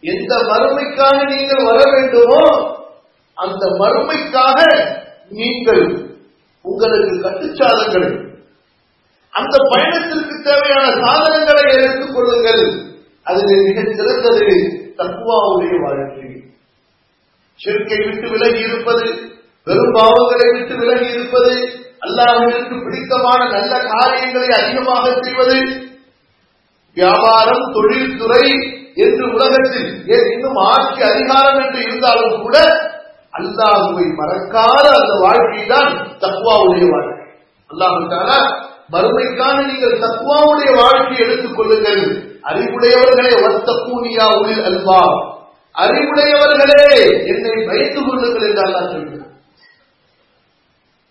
எந்த 0.00 0.32
மறுமைக்காக 0.50 1.18
நீங்கள் 1.26 1.64
வர 1.64 1.80
வேண்டுமோ 1.92 2.42
அந்த 3.34 3.66
மறுமைக்காக 3.66 4.58
நீங்கள் 5.28 5.84
உங்களுக்கு 6.62 7.14
கட்டுச்சாதங்கள். 7.28 8.08
அந்த 9.30 9.56
பயணத்திற்கு 9.70 10.42
தேவையான 10.42 10.86
சாதனங்களை 11.04 11.64
எடுத்துக் 11.72 12.14
கொள்ளுங்கள். 12.14 12.90
அது 13.26 13.42
மிகச் 13.66 13.96
சிறந்தது 13.96 14.46
தக்குவாவுடைய 14.96 15.74
வாழ்க்கை. 15.82 16.28
சிறுக்கை 17.60 17.98
விட்டு 18.06 18.28
விலகி 18.28 18.60
இருப்பது 18.60 19.04
வெறும் 19.66 19.94
பாவங்களை 19.96 20.48
விட்டு 20.52 20.74
விலகி 20.74 21.08
இருப்பது 21.12 21.52
அல்லாஹிற்கு 22.00 22.76
பிடித்தமான 22.84 23.40
நல்ல 23.50 23.72
காரியங்களை 23.86 24.48
அதிகமாக 24.60 25.04
செய்வது 25.22 25.58
வியாபாரம் 26.96 27.66
தொழில்துறை 27.72 28.46
என்று 28.94 29.24
உலகத்தில் 29.34 29.90
ஏன் 30.06 30.32
இன்னும் 30.32 30.58
ஆட்சி 30.64 31.02
அதிகாரம் 31.02 31.60
என்று 31.62 31.80
இருந்தாலும் 31.82 32.42
கூட 32.42 32.56
அல்லாஹுவை 33.34 34.06
மறக்காத 34.18 34.84
அந்த 35.00 35.14
வாழ்க்கை 35.22 35.62
தான் 35.66 35.92
தக்குவாவுடைய 36.18 36.88
வாழ்க்கை. 36.90 37.26
அல்லாஹுக்கான 37.70 38.30
மறுமைக்கான 38.92 39.56
நீங்கள் 39.66 40.00
தக்குவாவுடைய 40.00 40.70
வாழ்க்கை 40.76 41.16
எடுத்துக் 41.16 41.56
கொள்ளுங்கள். 41.56 42.04
அறிவுடையவர்களே 42.44 43.32
ஒத்த 43.48 43.70
கூனியா 43.86 44.26
உளில் 44.38 44.64
அல்வா 44.64 45.02
அறிவுடையவர்களே 45.74 46.84
என்னை 47.32 47.52
பயந்து 47.68 48.00
கொள்ளுங்கள் 48.06 48.48
என்று 48.48 48.62
அல்லா 48.62 48.80
சொல்கிறார் 48.92 49.30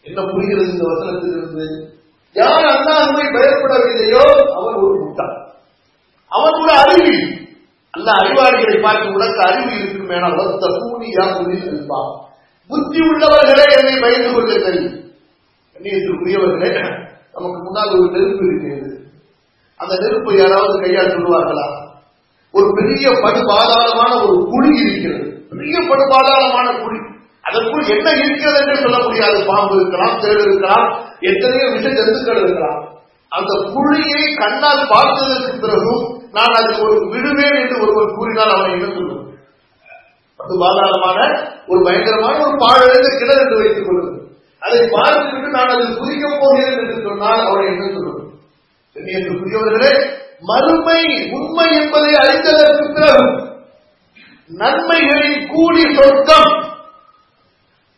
என்ன 0.05 0.19
புரிகிறது 0.31 0.69
இந்த 0.71 0.83
வசனத்திலிருந்து? 0.83 1.65
யார் 2.33 2.65
அண்ணாவை 2.73 3.25
பயப்படவில்லையோ 3.35 4.23
அவர் 4.57 4.77
ஒரு 4.83 4.95
முட்டாள் 5.03 5.35
அவன் 6.31 6.57
ஒரு 6.61 6.73
அறிவி. 6.83 7.15
அல்ல 7.93 8.11
அறிவாளிகளை 8.11 8.81
பார்த்து 8.81 9.13
உனக்கு 9.13 9.41
அறிவு 9.41 9.71
இருக்கும் 9.79 10.09
என 10.09 10.29
ஒத்த 10.43 10.67
கூனியா 10.79 11.25
உளில் 11.41 11.69
அல்வா 11.73 12.01
புத்தி 12.69 12.99
உள்ளவர்களே 12.99 13.65
என்னை 13.79 13.95
பயந்து 14.01 14.29
கொள்ளுங்கள் 14.33 14.81
கண்ணியத்திற்குரியவர்களே 15.75 16.71
நமக்கு 17.33 17.59
முன்னால் 17.65 17.93
ஒரு 17.97 18.09
நெருப்பு 18.11 18.45
இருக்கிறது. 18.45 18.89
அந்த 19.81 19.93
நெருப்பை 20.01 20.33
யாராவது 20.37 20.75
கையால் 20.79 21.13
சொல்லுவார்களா? 21.13 21.67
ஒரு 22.53 22.67
பெரிய 22.77 23.05
படுபாதாளமான 23.23 24.11
ஒரு 24.23 24.35
குழி 24.51 24.71
இருக்கிறது. 24.81 25.25
பெரிய 25.51 25.77
படுபாதாளமான 25.91 26.67
குழி. 26.81 26.99
அதற்குள் 27.41 27.91
என்ன 27.95 28.07
இருக்கிறது 28.19 28.59
என்று 28.61 28.75
சொல்ல 28.75 28.97
முடியாது. 29.05 29.37
பாம்பு 29.45 29.75
இருக்கலாம் 29.75 30.17
தேடு 30.23 30.41
இருக்கலாம் 30.41 30.85
எத்தனையோ 31.31 31.67
விஷ 31.75 31.87
ஜந்துக்கள் 31.97 32.41
இருக்கலாம். 32.41 32.79
அந்த 33.31 33.51
குழியை 33.75 34.23
கண்ணால் 34.41 34.89
பார்த்ததற்கு 34.93 35.53
பிறகும் 35.59 36.03
நான் 36.31 36.55
அதை 36.59 36.71
ஒரு 36.83 36.95
விடுவேன் 37.13 37.57
என்று 37.61 37.77
ஒருவர் 37.81 38.15
கூறினால் 38.15 38.53
அவனை 38.55 38.71
என்ன 38.71 38.87
சொல்லுவது 38.93 39.19
படுபாதாளமான 40.39 41.19
ஒரு 41.67 41.79
பயங்கரமான 41.81 42.35
ஒரு 42.45 42.55
பாழடைந்த 42.57 43.09
கிணறு 43.19 43.41
என்று 43.43 43.59
வைத்துக் 43.61 43.87
கொள்வது 43.87 44.11
அதை 44.61 44.79
பார்த்துவிட்டு 44.95 45.49
நான் 45.57 45.73
அதில் 45.73 45.99
குதிக்கப் 45.99 46.41
போகிறேன் 46.41 46.79
என்று 46.79 46.97
சொன்னால் 47.07 47.43
அவனை 47.45 47.65
என்ன 47.73 47.85
சொல்வது? 47.95 48.20
என்று 49.13 49.33
புரியவர்களே 49.35 49.93
மறுமை 50.43 51.01
உண்மை 51.31 51.67
என்பதை 51.77 52.11
அறிந்ததற்கு 52.21 52.85
பிறகு 52.93 53.25
நன்மைகளின் 54.49 55.43
கூலி 55.47 55.83
சொர்க்கம் 55.95 56.53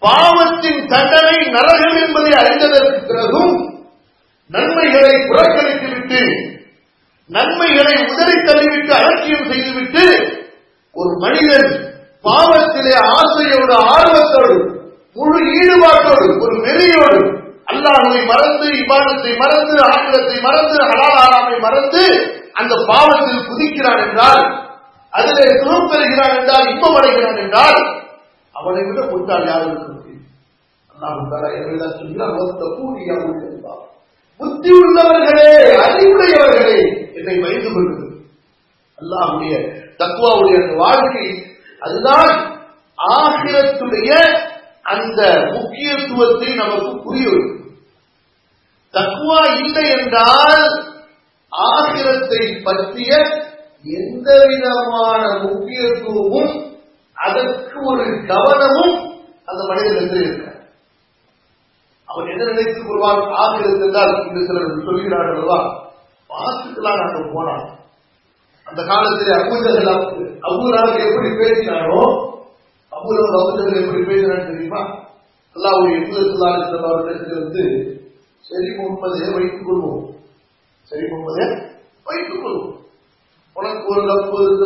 பாவத்தின் 0.02 0.82
தண்டனை 0.88 1.38
நரகம் 1.52 1.98
என்பதை 2.02 2.32
அறிந்ததற்கு 2.40 3.00
பிறகும் 3.08 3.54
நன்மைகளை 4.50 5.14
புறக்கணித்துவிட்டு 5.28 6.22
நன்மைகளை 7.30 7.96
உதறி 8.06 8.38
தள்ளிவிட்டு 8.42 8.94
அலட்சியம் 8.94 9.50
செய்துவிட்டு 9.52 10.06
ஒரு 10.96 11.14
மனிதன் 11.20 11.70
பாவத்திலே 12.26 12.96
ஆசையோடு 13.14 13.76
ஆர்வத்தோடு 13.90 14.58
முழு 15.16 15.40
ஈடுபாட்டோடு 15.56 16.28
ஒரு 16.44 16.56
நெறியோடு 16.68 17.22
அல்லாஹுவை 17.68 18.22
மறந்து 18.32 18.68
இபாதத்தை 18.80 19.32
மறந்து 19.42 19.76
ஆங்கிலத்தை 19.90 20.38
மறந்து 20.48 20.78
ஹலால் 20.84 21.20
ஆறாமை 21.24 21.58
மறந்து 21.60 22.04
அந்த 22.54 22.74
பாவத்தில் 22.90 23.48
குதிக்கிறான் 23.48 24.02
என்றால் 24.06 24.44
அதிலே 25.14 25.48
சுகம் 25.58 25.90
பெறுகிறான் 25.92 26.36
என்றால் 26.38 26.68
இன்பம் 26.70 26.98
அடைகிறான் 27.00 27.40
என்றால் 27.44 27.80
அவனை 28.56 28.82
விட 28.84 29.02
முட்டாள் 29.12 29.48
யாரும் 29.48 29.72
இருக்க 29.72 29.92
புத்தி 34.40 34.70
உள்ளவர்களே 34.78 35.50
அறிவுடையவர்களே 35.86 36.78
என்னை 37.18 37.36
பயந்து 37.44 37.70
கொள்வது 37.70 38.06
அல்லாஹுடைய 38.98 39.54
தக்குவாவுடைய 40.00 40.60
வாழ்க்கை 40.78 41.28
அதுதான் 41.82 42.32
ஆகிரத்துடைய 43.16 44.12
அந்த 44.86 45.22
முக்கியத்துவத்தை 45.54 46.50
நமக்கு 46.56 46.92
புரிய 47.04 47.28
தக்குவா 48.94 49.42
இல்லை 49.60 49.86
என்றால் 49.96 50.66
ஆகிரத்தை 51.52 52.42
பற்றிய 52.64 53.12
எந்த 53.86 54.30
விதமான 54.46 55.22
முக்கியத்துவமும் 55.46 56.54
அதற்கு 57.18 57.78
ஒரு 57.92 58.04
கவனமும் 58.30 58.98
அந்த 59.48 59.62
மனிதனுக்கு 59.70 60.20
இருக்க 60.22 60.50
அவன் 62.08 62.28
என்ன 62.28 62.44
நினைத்துக் 62.50 62.88
கொள்வான்? 62.88 63.22
ஆகிரத்து 63.38 63.86
என்றால் 63.88 64.14
இந்த 64.24 64.40
சிலர் 64.48 64.86
சொல்கிறார்கள்வா 64.86 65.60
வாசுக்கெல்லாம் 66.30 67.00
பார்த்துக்கலாம் 67.00 67.02
நாங்கள் 67.04 67.34
போனான் 67.34 67.66
அந்த 68.68 68.82
காலத்தில் 68.84 69.34
அபூஜர்கள் 69.38 70.04
அபூராவுக்கு 70.48 71.08
எப்படி 71.08 71.30
பேசினாரோ 71.42 72.02
அபூரம் 72.96 73.36
அபூஜர்கள் 73.40 73.86
எப்படி 73.86 74.04
பேசுறான்னு 74.04 74.46
தெரியுமா? 74.46 75.12
அல்லாவுடைய 75.56 76.08
அவரிடத்தில் 76.84 77.44
வந்து 77.44 77.64
சரி 78.40 78.68
முன்பதே 78.78 79.34
வைத்துக் 79.34 79.70
கொள்வோம்? 79.70 80.14
சரி 80.82 81.02
முன்பதே 81.02 81.72
வைத்துக் 82.04 82.46
கொள்வோம்? 82.46 82.82
உனக்கு 83.54 83.88
ஒரு 83.88 84.02
லப்பு 84.02 84.66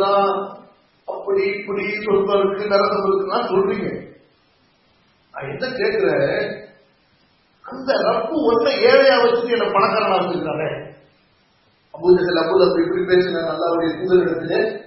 அப்படி 1.05 1.41
இப்படி 1.41 1.83
சொற்பம் 2.03 2.39
இருக்கு 2.39 2.67
நரகம் 2.67 3.05
இருக்குன்னா 3.05 3.39
சொல்றீங்க. 3.47 4.05
நான் 5.31 5.49
என்ன 5.49 5.67
கேட்கிறேன்? 5.67 6.65
அந்த 7.61 7.93
ரப்பு 7.93 8.35
ஒன்ன 8.51 8.69
ஏழையா 8.69 9.15
வச்சுட்டு 9.23 9.49
என்ன 9.49 9.65
பணக்காரனா 9.65 10.19
வச்சிருக்கானே? 10.19 10.85
அபூஜர்கள் 11.93 12.43
அப்படி 12.43 12.83
இப்படி 12.83 13.01
பேசின 13.01 13.39
அல்லாவுடைய 13.53 13.89
தூதரிடத்திலே. 13.99 14.85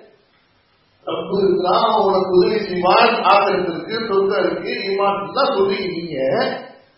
உனக்கு 1.07 2.33
உதவி 2.37 2.59
செய்வான். 2.65 3.15
ஆதரத்திற்கு 3.31 3.97
சொந்த 4.09 4.33
இருக்கு 4.43 4.73
ஈமான் 4.87 5.21
தான் 5.37 5.55
சொல்றீங்க 5.57 5.91
நீங்க 5.97 6.17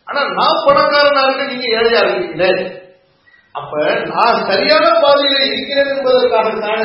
ஆனா 0.09 0.21
நான் 0.38 0.65
பணக்காரனா 0.67 1.21
இருக்க 1.27 1.45
நீங்க 1.53 1.67
ஏழையா 1.79 2.01
இருக்கீங்களே 2.05 2.53
அப்ப 3.55 3.73
நான் 4.11 4.38
சரியான 4.49 4.87
பாதையில 5.03 5.38
இருக்கிறேன் 5.49 5.91
என்பதற்காகத்தான 5.95 6.83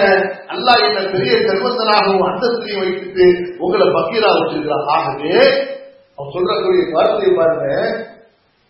அல்லாஹ் 0.54 0.84
என்ன 0.88 1.02
பெரிய 1.14 1.36
தர்மத்தனாகவும் 1.48 2.26
அந்தஸ்திலையும் 2.30 2.82
வைத்துட்டு 2.84 3.26
உங்களை 3.64 3.88
பக்கீரா 3.98 4.30
வச்சிருக்கிறான். 4.36 4.90
ஆகவே 4.96 5.38
அவன் 6.18 6.36
சொல்லக்கூடிய 6.36 6.84
வார்த்தையை 6.96 7.32
பாருங்க. 7.34 7.68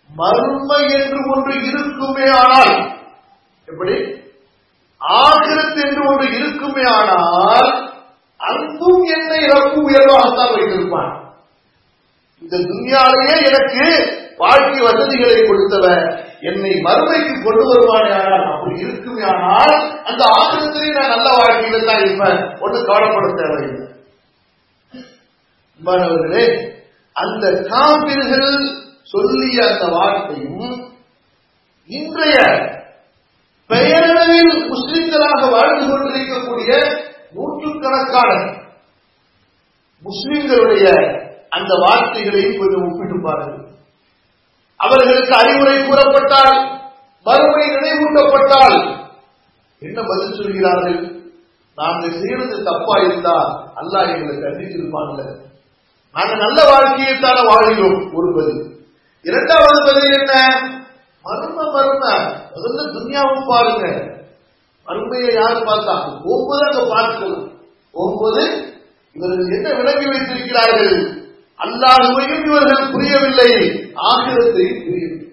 மர்மை 0.10 0.82
என்று 1.00 1.20
ஒன்று 1.34 1.56
இருக்குமே 1.70 2.28
ஆனால் 2.42 2.74
எப்படி? 3.68 3.96
ஆகிரத்து 5.02 5.80
என்று 5.88 6.04
ஒன்று 6.12 6.28
இருக்குமே 6.38 6.86
ஆனால் 6.98 7.70
அங்கும் 8.40 9.04
என்னை 9.16 9.42
ரப்பு 9.52 9.80
உயர்வாகத்தான் 9.88 10.54
வைத்திருப்பான் 10.54 11.14
இந்த 12.42 12.56
துன்யாலேயே 12.68 13.36
எனக்கு 13.50 13.86
வாழ்க்கை 14.38 14.82
வசதிகளை 14.84 15.38
கொடுத்தவன் 15.42 16.04
என்னை 16.42 16.72
மறுமைக்கு 16.86 17.36
கொண்டு 17.38 17.64
வருவானே 17.70 18.12
ஆனால் 18.18 18.46
அப்படி 18.52 18.76
இருக்குமே 18.86 19.24
ஆனால் 19.32 19.74
அந்த 20.10 20.22
ஆசிரத்திலே 20.36 20.92
நான் 20.98 21.14
நல்ல 21.14 21.30
வாழ்க்கையில 21.38 21.80
தான் 21.86 22.04
இருப்பேன். 22.04 22.42
ஒன்று 22.60 22.80
கவலைப்பட 22.90 23.30
தேவையில்லை. 23.40 23.86
அன்பானவர்களே 25.80 26.46
அந்த 27.16 27.46
காப்பிர்கள் 27.72 28.52
சொல்லிய 29.14 29.60
அந்த 29.72 29.86
வார்த்தையும் 29.96 30.70
இன்றைய 31.90 32.38
பெயரளவில் 33.70 34.54
முஸ்லிம்களாக 34.72 35.42
வாழ்ந்து 35.52 35.86
கொண்டிருக்கக்கூடிய 35.90 36.72
நூற்றுக்கணக்கான 37.34 38.56
முஸ்லிம்களுடைய 40.04 40.86
அந்த 41.50 41.74
வார்த்தைகளையும் 41.74 42.60
கொஞ்சம் 42.60 42.92
ஒப்பிட்டு 42.92 43.22
பாருங்கள். 43.22 43.66
அவர்களுக்கு 44.76 45.36
அறிவுரை 45.36 45.88
கூறப்பட்டால் 45.88 46.80
மறுமை 47.24 47.66
நினைவூட்டப்பட்டால் 47.68 49.06
என்ன 49.80 50.02
பதில் 50.02 50.34
சொல்கிறார்கள்? 50.34 51.16
நாங்கள் 51.76 52.20
செய்யறது 52.20 52.64
தப்பா 52.64 53.02
இருந்தா 53.02 53.38
அல்லாஹ் 53.76 54.14
எங்களை 54.14 54.38
கண்டித்திருப்பான்ல 54.38 55.46
நாங்க 56.14 56.36
நல்ல 56.36 56.64
வாழ்க்கையைத்தான 56.72 57.46
வாழ்கிறோம் 57.48 58.14
ஒரு 58.14 58.36
பதில். 58.36 58.86
இரண்டாவது 59.22 59.94
பதில் 59.94 60.20
என்ன? 60.20 60.34
மரும 61.26 61.58
மரும. 61.76 62.04
முதல்ல 62.56 62.86
துன்யாவும் 62.96 63.48
பாருங்க. 63.48 64.07
மறுமையை 64.87 65.33
யார் 65.35 65.67
பார்த்தா 65.69 65.95
போகும்போது 66.23 66.63
அங்க 66.69 66.83
பார்க்கலாம் 66.93 67.45
போகும்போது 67.95 68.45
இவர்கள் 69.17 69.55
என்ன 69.57 69.69
விளங்கி 69.79 70.07
வைத்திருக்கிறார்கள் 70.13 70.95
அல்லாஹுவையும் 71.61 72.47
இவர்கள் 72.49 72.91
புரியவில்லை 72.93 73.51
ஆகிரத்தையும் 74.09 74.83
புரியவில்லை 74.85 75.29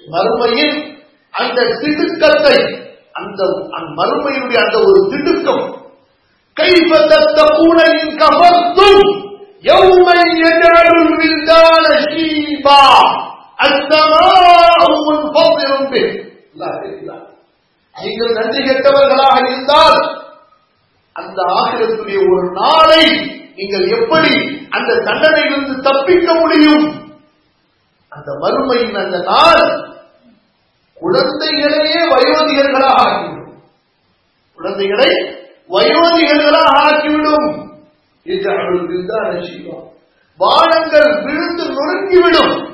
மறுமையின் 0.00 0.78
அந்த 1.34 1.60
திடுக்கத்தை 1.82 2.56
அந்த 3.14 3.40
மறுமையினுடைய 3.98 4.58
அந்த 4.64 4.78
ஒரு 4.86 5.00
திடுக்கம் 5.12 5.64
கைப்பற்ற 6.56 7.14
பூனையின் 7.54 8.16
கவர்த்தும் 8.22 9.04
يوما 9.64 10.16
يجعل 10.42 10.86
الولدان 10.96 11.84
شيبا 12.08 12.84
السماء 13.64 14.80
منفطر 15.06 15.70
به 15.92 16.06
لا 16.54 16.72
اله 16.88 17.18
நீங்கள் 18.01 18.33
நன்றி 18.33 18.63
கெட்டவர்களாக 18.63 19.49
இருந்தால் 19.49 20.27
அந்த 21.11 21.41
ஆகிரத்துடைய 21.41 22.17
ஒரு 22.17 22.51
நாளை 22.51 23.09
நீங்கள் 23.55 23.87
எப்படி 23.87 24.57
அந்த 24.69 24.93
தண்டனையிலிருந்து 24.93 25.81
தப்பிக்க 25.81 26.33
முடியும்? 26.33 27.07
அந்த 28.09 28.31
மறுமையின் 28.41 29.05
அந்த 29.05 29.19
நாள் 29.19 29.87
குழந்தைகளையே 30.93 32.09
வயோதிகர்களாக 32.09 32.99
ஆக்கிவிடும். 33.05 33.53
குழந்தைகளை 34.55 35.11
வயோதிகர்களாக 35.69 36.69
ஆக்கிவிடும். 36.75 37.57
வானங்கள் 40.37 41.23
விழுந்து 41.23 41.63
நொறுங்கிவிடும். 41.63 42.68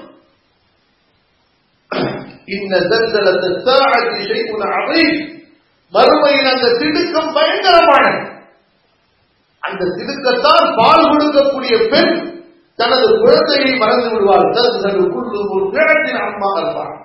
இன்ன 2.47 2.79
தத்தலத்தை 2.83 3.51
அவை 4.75 5.03
மறுமையின் 5.93 6.49
அந்த 6.51 6.67
திடுக்கம் 6.79 7.33
பயங்கரமான. 7.33 8.05
அந்த 9.63 9.83
திடுக்கத்தால் 9.97 10.67
பால் 10.75 11.09
கொடுக்கக்கூடிய 11.09 11.89
பெண் 11.89 12.13
தனது 12.79 13.07
குழந்தையை 13.19 13.71
மறந்து 13.77 14.09
விடுவார் 14.09 14.47
தனது 14.53 15.03
குழு 15.11 15.39
ஒரு 15.47 15.65
கிழத்தின் 15.71 16.21
அம்மா 16.21 16.49
இருப்பார் 16.57 16.95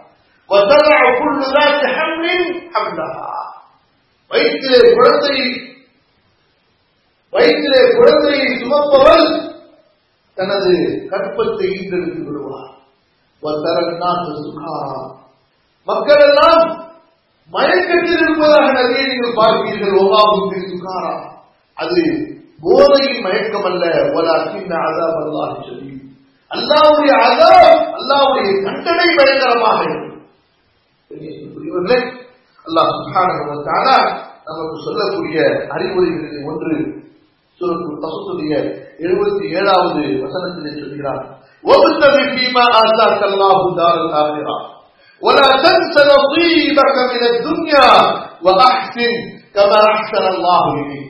வயிற்றிலே 4.30 4.80
குழந்தை 4.94 5.36
வயிற்றிலே 7.32 7.80
குழந்தையை 7.94 8.48
சுமப்பவள் 8.56 9.26
தனது 10.36 10.72
கற்பத்தை 11.10 11.68
ஈண்டெடுத்து 11.76 12.22
விடுவார் 12.24 12.72
மக்கள் 15.90 16.22
எல்லாம் 16.28 16.62
மயக்கத்தில் 17.52 18.20
இருப்பதாக 18.24 18.66
நிறைய 18.78 19.02
நீங்கள் 19.10 19.38
பார்ப்பீர்கள். 19.40 19.94
ஒவ்வாவும் 20.02 20.52
சுகாரா 20.72 21.14
அது 21.78 22.00
போதையின் 22.64 23.22
மயக்கம் 23.26 23.66
அல்ல. 23.70 23.84
ஒரு 24.16 24.28
அசிந்த 24.36 24.72
அதாப் 24.88 25.18
அல்லாஹ் 25.22 25.54
சொல்லி 25.68 25.94
அல்லாவுடைய 26.50 27.12
அதா 27.28 27.52
அல்லாவுடைய 27.98 28.48
கட்டளை 28.66 29.08
பயங்கரமாக 29.18 29.80
புரியவில்லை 31.54 32.00
அல்லாஹ் 32.66 32.92
சுகாரா 33.00 33.98
நமக்கு 34.48 34.76
சொல்லக்கூடிய 34.86 35.38
அறிவுரைகளில் 35.74 36.46
ஒன்று 36.50 36.74
சுரத்து 37.60 37.90
பசுத்துடைய 38.04 38.52
எழுபத்தி 39.04 39.44
ஏழாவது 39.58 40.02
வசனத்திலே 40.22 40.70
சொல்கிறார். 40.80 41.24
ஒவ்வொரு 41.64 41.94
فيما 45.21 45.45
آتاك 45.45 45.55
الله 45.55 45.55
دار 45.55 45.55
الآخرة 45.55 45.55
ولا 45.55 45.63
تنس 45.63 45.95
نصيبك 46.07 46.97
من 47.11 47.23
الدنيا 47.31 47.89
وأحسن 48.45 49.13
كما 49.55 49.79
أحسن 49.93 50.23
الله 50.27 50.65
إليك 50.75 51.05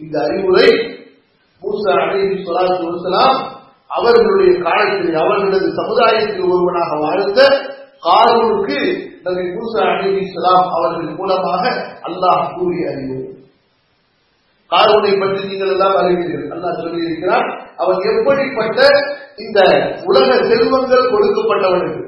இந்த 0.00 0.16
அறிவுரை 0.26 0.68
மூசா 1.62 1.92
அலைஹி 2.02 2.34
ஸலாத்து 2.42 2.88
வஸலாம் 2.88 3.38
அவர்களுடைய 3.90 4.52
காலத்தில் 4.62 5.16
அவர்களது 5.16 5.68
சமுதாயத்தில் 5.78 6.44
ஒருவனாக 6.46 6.90
வாழ்ந்த 7.00 7.40
காரூனுக்கு 8.02 8.78
நபி 9.26 9.44
மூசா 9.56 9.80
அலைஹி 9.94 10.22
ஸலாம் 10.34 10.66
அவர்கள் 10.76 11.16
மூலமாக 11.18 11.64
அல்லாஹ் 12.08 12.44
கூறிய 12.54 12.84
அறிவுரை 12.92 13.24
காரூனை 14.72 15.12
பற்றி 15.14 15.42
நீங்கள் 15.50 15.72
எல்லாம் 15.74 15.96
அறிவீர்கள் 15.96 16.46
அல்லாஹ் 16.54 16.80
சொல்லி 16.80 17.08
இருக்கிறார் 17.08 17.46
அவன் 17.78 18.00
எப்படிப்பட்ட 18.12 18.80
இந்த 19.38 19.58
உலக 20.04 20.28
செல்வங்கள் 20.50 21.10
கொடுக்கப்பட்டவனுக்கு 21.12 22.02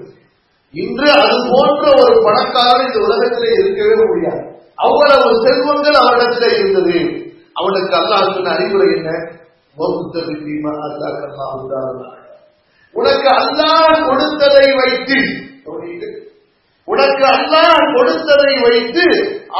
இன்று 0.84 1.08
அது 1.20 1.38
போன்ற 1.52 1.84
ஒரு 2.02 2.16
பணக்காரர் 2.26 2.86
இந்த 2.88 3.00
உலகத்திலே 3.08 3.52
இருக்கவே 3.62 3.96
முடியாது. 4.04 4.42
அவ்வளவு 4.86 5.30
செல்வங்கள் 5.46 6.00
அவரிடத்திலே 6.02 6.50
இருந்தது. 6.58 6.98
அவனுக்கு 7.54 7.94
அல்லாஹின் 8.00 8.50
அறிவுரை 8.54 8.88
என்ன? 8.98 9.12
உனக்கு 12.96 13.30
அல்லாஹ் 13.40 14.04
கொடுத்ததை 14.08 14.68
வைத்து 14.80 15.20
உனக்கு 16.88 17.26
அல்லாஹ் 17.36 17.86
கொடுத்ததை 17.96 18.54
வைத்து 18.66 19.06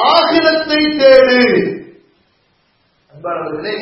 ஆகிரத்தை 0.10 0.82
தேடு. 1.00 1.40
அன்பானவர்களே 3.10 3.76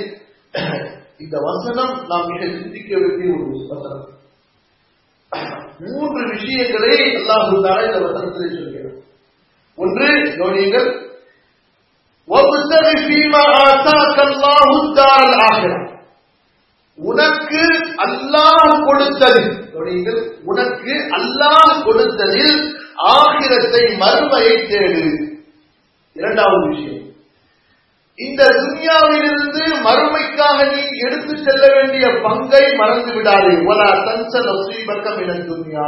இந்த 1.17 1.35
வசனம் 1.49 1.93
நாம் 2.07 2.29
மிக 2.31 2.41
சிந்திக்க 2.59 2.91
வேண்டிய 2.97 3.29
ஒரு 3.35 3.45
வசனம் 3.53 4.03
மூன்று 5.79 6.29
விஷயங்களை 6.29 6.97
அல்லாஹு 7.13 7.55
தாலா 7.65 7.85
இந்த 7.85 7.99
வசனத்திலே 7.99 8.47
சொல்கிறார் 8.53 9.01
ஒன்று 9.75 10.09
கவனியங்கள். 10.37 10.89
உனக்கு 16.95 17.63
அல்லாஹ் 18.05 18.83
கொடுத்தது 18.85 19.41
உனக்கு 20.43 20.93
அல்லாஹ் 21.17 21.83
கொடுத்ததில் 21.83 22.59
ஆகிரத்தை 23.13 23.83
மறுமையை 23.97 24.55
தேடு. 24.71 25.03
இரண்டாவது 26.13 26.67
விஷயம். 26.67 27.12
இந்த 28.19 28.41
துன்யாவிலிருந்து 28.57 29.63
மறுமைக்காக 29.85 30.57
நீ 30.73 30.81
எடுத்து 31.05 31.35
செல்ல 31.45 31.63
வேண்டிய 31.75 32.05
பங்கை 32.25 32.63
மறந்து 32.81 33.11
விடாதே. 33.15 33.53
ஒலா 33.69 33.87
தன்ச 34.07 34.33
நசீபக்கம் 34.47 35.21
என 35.23 35.37
துன்யா 35.47 35.87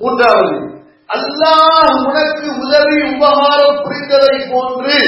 மூன்றாவது 0.00 0.56
அல்லாஹ் 1.10 1.92
உனக்கு 2.08 2.48
உதவி 2.64 2.98
உபகாரம் 3.12 3.78
புரிந்ததை 3.84 4.34
போன்று 4.52 4.98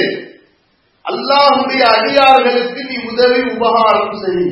அல்லாஹுடைய 1.04 1.82
அடியார்களுக்கு 1.96 2.80
நீ 2.90 2.96
உதவி 3.10 3.40
உபகாரம் 3.54 4.14
செய். 4.22 4.48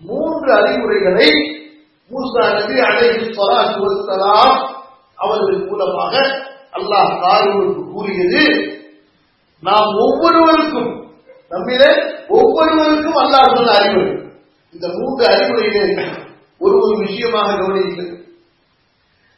மூன்று 0.00 0.50
அறிவுரைகளை 0.58 1.30
மூசா 2.10 2.44
நபி 2.56 2.76
அழைத்து 2.88 3.26
ஸலாத்து 3.36 4.62
அவர்கள் 5.18 5.60
மூலமாக 5.68 6.14
அல்லாஹ் 6.78 7.12
காரூருக்கு 7.24 7.82
கூறியது. 7.92 8.44
நாம் 9.64 9.90
ஒவ்வொருவருக்கும் 10.04 10.90
நம்மிலே 11.50 11.90
ஒவ்வொருவருக்கும் 12.28 13.18
அல்லாஹ் 13.22 13.54
சொன்ன 13.54 13.74
அறிவுரை. 13.78 14.12
இந்த 14.74 14.86
மூன்று 14.96 15.24
அறிவுரையிலே 15.26 15.84
ஒரு 16.58 16.76
ஒரு 16.78 16.94
விஷயமாக 17.04 17.52
கவனிக்கிறது 17.52 18.12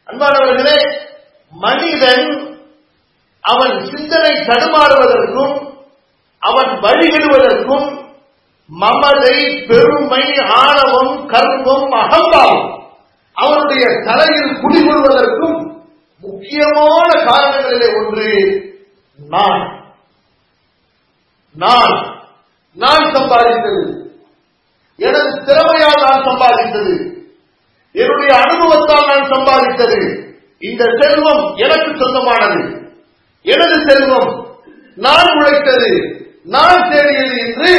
அன்பானவர்களே 0.08 0.78
மனிதன் 1.52 2.26
அவன் 3.44 3.76
சிந்தனை 3.90 4.32
தடுமாறுவதற்கும் 4.48 5.54
அவன் 6.42 6.72
வழிகிடுவதற்கும் 6.80 7.86
மமதை 8.70 9.36
பெருமை 9.68 10.24
ஆணவம் 10.60 11.26
கர்வம் 11.26 11.92
அகம்பாவம் 12.02 12.64
அவனுடைய 13.36 13.84
தலையில் 14.04 14.60
குடிகொள்வதற்கும் 14.62 15.58
முக்கியமான 16.22 17.08
காரணங்களிலே 17.24 17.88
ஒன்று 18.00 18.28
நான். 19.18 19.64
நான் 21.56 21.94
நான் 22.76 23.06
சம்பாதித்தது. 23.16 23.84
எனது 24.98 25.30
திறமையால் 25.44 26.04
நான் 26.06 26.26
சம்பாதித்தது. 26.26 26.94
என்னுடைய 27.94 28.32
அனுபவத்தால் 28.40 29.06
நான் 29.06 29.30
சம்பாதித்தது. 29.34 30.00
இந்த 30.60 30.84
செல்வம் 31.00 31.44
எனக்கு 31.56 31.90
சொந்தமானது. 32.02 32.60
எனது 33.44 33.76
செல்வம் 33.90 34.30
நான் 34.96 35.30
உழைத்தது. 35.36 35.92
நான் 36.44 36.88
தேடியது 36.90 37.36
என்று 37.44 37.74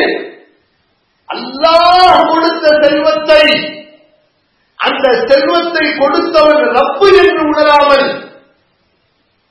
அல்லாஹ் 1.30 2.20
கொடுத்த 2.32 2.66
செல்வத்தை 2.84 3.44
அந்த 4.80 5.06
செல்வத்தை 5.30 5.86
கொடுத்தவன் 5.98 6.66
ரப்பு 6.78 7.08
என்று 7.22 7.42
உணராமல் 7.44 8.08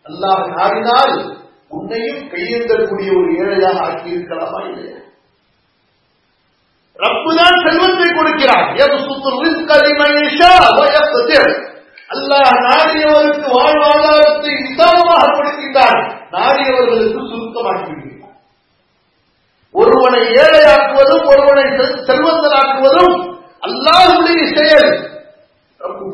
அல்லாஹ் 0.07 0.45
நாடினால் 0.57 1.15
உன்னையும் 1.71 2.29
கையெழுந்தக்கூடிய 2.33 3.11
ஒரு 3.19 3.31
ஏழையாக 3.39 3.79
ஆக்கியிருக்கலாமா 3.87 4.61
இல்லையா? 4.69 4.99
ரப்புதான் 6.99 7.57
செல்வத்தை 7.65 8.09
கொடுக்கிறார். 8.13 8.67
அல்லாஹ் 12.11 12.59
நாடியவருக்கு 12.67 13.49
வாழ்வாதாரத்தை 13.57 14.53
விசாலமாக 14.63 15.33
கொடுக்கின்றார். 15.33 15.99
நாடியவர்களுக்கு 16.31 17.21
சுருக்கமாக்கிவிடுகிறார். 17.31 18.37
ஒருவனை 19.75 20.23
ஏழையாக்குவதும் 20.43 21.27
ஒருவனை 21.27 21.67
செல்வந்தனாக்குவதும் 22.09 23.17
அல்லாஹுடைய 23.63 24.41
செயல். 24.55 24.91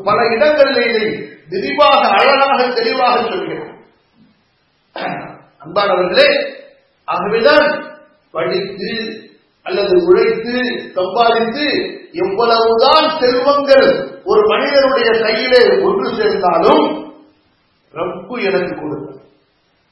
பல 0.03 0.19
இடங்களில் 0.27 0.81
இதை 0.89 1.05
விரிவாக 1.49 2.01
அழகாக 2.17 2.59
தெளிவாக 2.73 3.15
சொல்கிறோம் 3.21 3.69
அன்பானவர்களே 5.63 6.29
ஆகவேதான் 7.07 7.67
படித்து 8.33 8.91
அல்லது 9.65 9.95
உழைத்து 10.07 10.55
சம்பாதித்து 10.95 11.67
எவ்வளவுதான் 12.23 13.05
செல்வங்கள் 13.19 13.87
ஒரு 14.25 14.41
மனிதனுடைய 14.49 15.09
கையிலே 15.21 15.61
ஒன்று 15.85 16.09
சேர்ந்தாலும் 16.17 16.83
ரப்பு 17.93 18.35
எனக்கு 18.41 18.73
கொடுத்தான். 18.75 19.19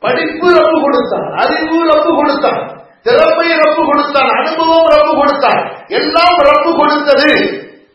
படிப்பு 0.01 0.47
ரப்பு 0.57 0.77
கொடுத்தான் 0.81 1.27
அறிவு 1.41 1.79
ரப்பு 1.89 2.11
கொடுத்தான் 2.13 2.61
திறமை 3.05 3.49
ரப்பு 3.59 3.83
கொடுத்தான் 3.85 4.31
அனுபவம் 4.37 4.89
ரப்பு 4.93 5.13
கொடுத்தான் 5.15 5.61
எல்லாம் 5.97 6.39
ரப்பு 6.47 6.71
கொடுத்தது 6.73 7.29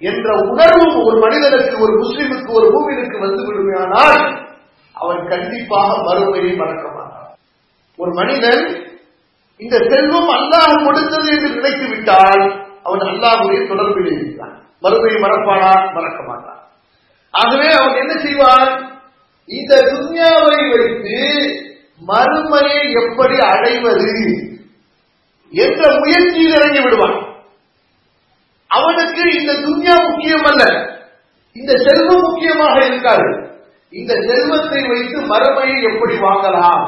என்ற 0.03 0.29
உணர்வும் 0.47 0.99
ஒரு 1.05 1.17
மனிதனுக்கு 1.21 1.77
ஒரு 1.85 1.93
முஸ்லிமுக்கு 2.01 2.51
ஒரு 2.53 2.67
பூமியிற்கு 2.73 3.19
வந்து 3.19 3.43
விடுமையானால் 3.47 4.19
அவன் 4.95 5.23
கண்டிப்பாக 5.29 5.91
மறுமையை 6.07 6.53
மறக்க 6.55 6.85
ஒரு 7.99 8.11
மனிதன் 8.11 8.65
இந்த 9.61 9.77
செல்வம் 9.91 10.31
அல்லாஹ் 10.39 10.85
கொடுத்தது 10.85 11.29
என்று 11.31 11.49
நினைத்து 11.49 11.87
விட்டால் 11.89 12.43
அவன் 12.83 13.05
அல்லாஹுடைய 13.13 13.61
தொடர்பில் 13.69 14.11
இருக்கிறான் 14.15 14.57
மறுமையை 14.83 15.19
மறப்பானா? 15.21 15.71
மறக்க 15.93 16.21
மாட்டான் 16.23 16.61
ஆகவே 17.35 17.69
அவன் 17.79 18.01
என்ன 18.03 18.13
செய்வான்? 18.25 18.71
இந்த 19.49 19.73
துன்யாவை 19.93 20.61
வைத்து 20.73 21.19
மறுமையை 22.09 22.83
எப்படி 23.03 23.37
அடைவது 23.53 24.13
என்ற 25.53 25.83
முயற்சியில் 25.99 26.55
இறங்கி 26.57 26.81
விடுவான். 26.81 27.19
அவனுக்கு 28.71 29.23
இந்த 29.41 29.53
துன்யா 29.67 29.97
முக்கியம் 30.09 30.47
அல்ல 30.51 30.63
இந்த 31.57 31.73
செல்வம் 31.87 32.25
முக்கியமாக 32.27 32.77
இருக்காது. 32.87 33.29
இந்த 33.93 34.13
செல்வத்தை 34.29 34.81
வைத்து 34.89 35.19
மறுமையை 35.33 35.79
எப்படி 35.91 36.15
வாங்கலாம்? 36.19 36.85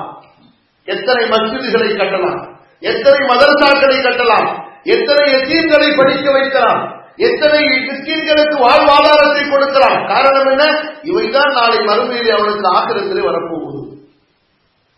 எத்தனை 0.94 1.24
மஸ்ஜிதுகளை 1.30 1.88
கட்டலாம்? 1.96 2.40
எத்தனை 2.80 3.20
மதரசாக்களை 3.28 3.98
கட்டலாம்? 4.06 4.48
எத்தனை 4.84 5.24
எத்தீன்களை 5.32 5.88
படிக்க 5.96 6.30
வைக்கலாம்? 6.30 6.82
எத்தனை 7.16 7.60
மிஸ்கின்களுக்கு 7.88 8.56
வாழ்வாதாரத்தை 8.64 9.42
கொடுக்கலாம்? 9.50 10.06
காரணம் 10.06 10.48
என்ன? 10.50 10.64
இவைதான் 11.02 11.52
நாளை 11.52 11.78
மறுமையிலே 11.78 12.30
அவனுக்கு 12.36 12.68
ஆக்கிரத்திலே 12.78 13.22
வரப்போகுது. 13.28 13.80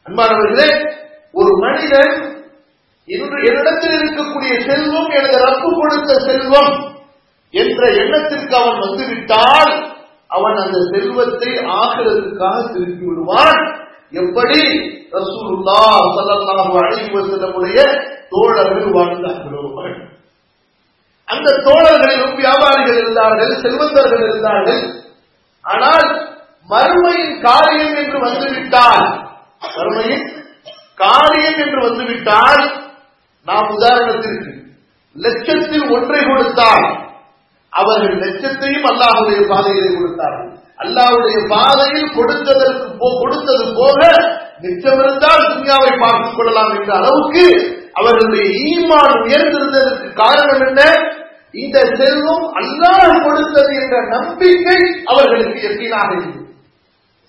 அன்பானவர்களே 0.07 0.69
ஒரு 1.33 1.53
மனிதன் 1.59 2.15
என்னிடத்தில் 3.49 3.97
இருக்கக்கூடிய 3.99 4.53
செல்வம் 4.69 5.11
எனது 5.11 5.39
ரப்பு 5.47 5.69
கொடுத்த 5.81 6.19
செல்வம் 6.29 6.75
என்ற 7.51 7.81
எண்ணத்திற்கு 8.03 8.55
அவன் 8.57 8.79
வந்துவிட்டால் 8.79 9.73
அவன் 10.29 10.59
அந்த 10.65 10.79
செல்வத்தை 10.93 11.53
ஆகிறதுக்காக 11.81 12.57
திருப்பி 12.73 13.05
விடுவான். 13.07 13.63
எப்படி 14.13 14.61
ரசூலுல்லா 15.19 15.83
ஸல்லல்லாஹு 16.17 16.73
அலைஹி 16.83 17.11
வஸல்லமுடைய 17.17 17.79
தோழர்கள் 18.33 18.95
வாழ்ந்தார்களோ? 18.97 19.63
அந்த 21.29 21.49
தோழர்களிலும் 21.67 22.37
வியாபாரிகள் 22.41 22.99
இருந்தார்கள் 23.03 23.53
செல்வந்தர்கள் 23.65 24.25
இருந்தார்கள். 24.29 24.83
ஆனால் 25.65 26.09
மறுமையின் 26.71 27.37
காரியம் 27.41 27.97
என்று 28.03 28.19
வந்துவிட்டால் 28.27 29.07
மறுமையின் 29.77 30.27
காரியம் 30.99 31.61
என்று 31.65 31.81
வந்துவிட்டால் 31.89 32.63
நாம் 33.47 33.69
உதாரணத்திற்கு 33.77 34.53
லட்சத்தில் 35.17 35.87
ஒன்றை 35.91 36.21
கொடுத்தால் 36.25 36.87
அவர்கள் 37.73 38.17
லட்சத்தையும் 38.25 38.89
அல்லாஹுடைய 38.93 39.41
பாதையிலே 39.53 39.91
கொடுத்தார்கள். 39.97 40.53
அல்லாவுடைய 40.81 41.49
பாதையில் 41.49 42.11
கொடுத்ததற்கு 42.11 42.89
போ- 42.99 43.21
கொடுத்தது 43.21 43.75
போக 43.75 44.17
மிச்சம் 44.61 44.99
இருந்தால் 44.99 45.41
துன்யாவை 45.41 46.01
பார்த்துக் 46.01 46.37
கொள்ளலாம் 46.37 46.81
என்ற 46.81 46.95
அளவுக்கு 46.97 47.79
அவர்களுடைய 47.93 48.51
ஈமான் 48.51 49.27
உயர்ந்திருந்ததற்கு 49.27 50.13
காரணம் 50.13 50.67
என்ன? 50.67 50.97
இந்த 51.53 51.81
செல்வம் 51.81 52.57
அல்லாஹ் 52.57 53.23
கொடுத்தது 53.23 53.83
என்ற 53.83 54.09
நம்பிக்கை 54.09 55.03
அவர்களுக்கு 55.05 55.63
எப்படினாக 55.63 56.13
இருந்தது. 56.13 56.55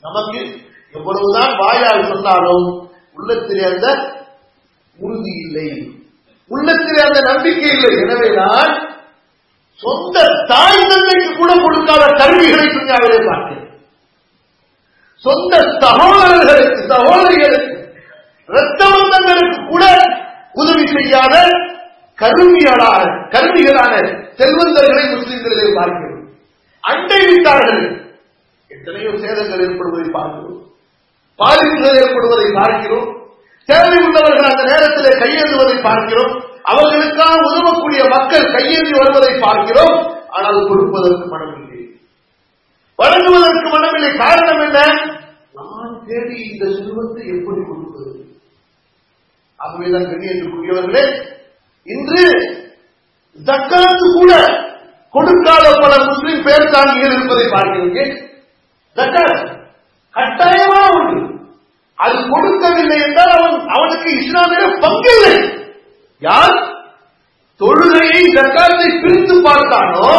நமக்கு 0.02 0.58
எவ்வளவுதான் 0.94 1.58
வாயால் 1.58 2.08
சொன்னாலும் 2.08 2.92
உள்ளத்திலே 3.14 3.64
அந்த 3.64 4.14
உறுதி 5.00 5.32
இல்லை. 5.48 5.92
உள்ளத்திலே 6.48 7.02
அந்த 7.02 7.20
நம்பிக்கை 7.22 7.70
இல்லை. 7.70 7.98
எனவேதான் 8.02 8.91
சொந்த 9.84 10.18
தாய் 10.52 10.88
தந்தைக்கு 10.90 11.30
கூட 11.38 11.52
கொடுக்காத 11.64 12.04
கல்விகளை 12.22 12.66
துணியாவிலே 12.68 13.20
பார்க்கிறேன் 13.28 13.68
சொந்த 15.24 15.54
சகோதரர்களுக்கு 15.84 16.82
சகோதரிகளுக்கு 16.94 17.70
இரத்த 18.50 18.82
பந்தங்களுக்கு 18.94 19.60
கூட 19.72 19.84
உதவி 20.62 20.86
செய்யாத 20.96 21.36
கருவியலான 22.18 23.02
கருவிகளான 23.34 23.94
செல்வந்தர்களை 24.40 25.04
முஸ்லிம்களிலே 25.14 25.68
பார்க்கிறோம். 25.78 26.18
அண்டை 26.84 27.20
வீட்டார்கள் 27.28 27.82
எத்தனையோ 28.72 29.12
சேதங்கள் 29.24 29.64
ஏற்படுவதை 29.66 30.08
பார்க்கிறோம். 30.18 30.60
பாதிப்புகள் 31.40 32.00
ஏற்படுவதை 32.04 32.50
பார்க்கிறோம். 32.60 33.08
தேவை 33.70 33.98
உள்ளவர்கள் 34.06 34.52
அந்த 34.52 34.64
நேரத்தில் 34.72 35.20
கையேந்துவதை 35.22 35.76
பார்க்கிறோம். 35.82 36.34
அவர்களுக்காக 36.64 37.36
உதவக்கூடிய 37.42 38.08
மக்கள் 38.08 38.52
கையேந்தி 38.52 38.92
வருவதை 38.98 39.40
பார்க்கிறோம். 39.40 40.26
ஆனால் 40.28 40.68
கொடுப்பதற்கு 40.68 41.38
மனமில்லை. 41.38 42.00
வழங்குவதற்கு 42.96 43.70
மனமில்லை. 43.78 44.18
காரணம் 44.18 44.62
என்ன? 44.62 44.80
நான் 45.54 46.04
தேடி 46.08 46.50
இந்த 46.52 46.66
செல்வத்தை 46.66 47.28
எப்படி 47.28 47.62
கொடுப்பது? 47.68 48.26
ஆகவேதான் 49.56 50.04
கண்ணியத்திற்குரியவர்களே 50.04 51.24
இன்று 51.84 52.24
தக்காத்து 53.46 54.14
கூட 54.14 54.60
கொடுக்காத 55.10 55.80
பல 55.80 56.06
முஸ்லிம் 56.06 56.44
பேர் 56.44 56.72
தாங்கிகள் 56.72 57.14
இருப்பதை 57.14 57.46
பார்க்கிறீர்கள். 57.46 58.30
ஜக்காத் 58.96 59.60
கட்டாயமா 60.14 60.82
உண்டு 60.98 61.40
அது 61.96 62.30
கொடுக்கவில்லை 62.30 63.02
என்றால் 63.02 63.30
அவன் 63.30 63.68
அவனுக்கு 63.68 64.10
இஸ்லாமிய 64.12 64.66
பங்கில்லை. 64.68 65.61
யார் 66.22 66.58
தொழுகையை 67.62 68.22
ஜக்காத்தை 68.36 68.90
பிரித்து 69.02 69.36
பார்த்தானோ 69.48 70.10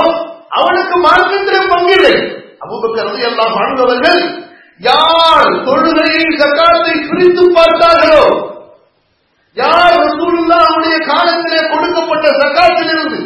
அவனுக்கு 0.50 0.96
மார்க்கத்திலே 1.04 1.60
பங்கில்லை. 1.72 2.14
அபுபக்கர் 2.60 3.20
எல்லாம் 3.28 3.54
வாழ்ந்தவர்கள் 3.58 4.20
யார் 4.80 5.50
தொழுகையை 5.64 6.24
ஜக்காத்தை 6.40 6.94
பிரித்து 7.08 7.44
பார்த்தார்களோ 7.58 8.24
யார் 9.56 9.96
ரசூலுல்லாஹ்வுடைய 9.98 10.96
காலத்திலே 11.06 11.60
கொடுக்கப்பட்ட 11.72 12.26
சக்காத்திலிருந்து 12.42 13.20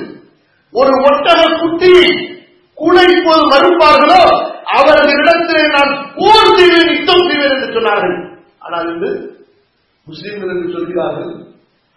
ஒரு 0.72 0.92
ஒட்டக 1.10 1.42
குட்டி 1.60 1.92
குலை 2.78 3.04
எப்போது 3.12 3.44
மறுப்பார்களோ 3.52 4.22
அவர்களிடத்திலே 4.78 5.62
நான் 5.76 5.92
போர் 6.16 6.56
செய்வேன் 6.56 6.90
யுத்தம் 6.92 7.26
செய்வேன் 7.28 7.54
என்று 7.54 7.68
சொன்னார்கள். 7.76 8.16
ஆனால் 8.58 8.88
இன்று 8.92 9.10
முஸ்லிம்கள் 10.06 10.52
என்று 10.54 10.72
சொல்கிறார்கள் 10.72 11.30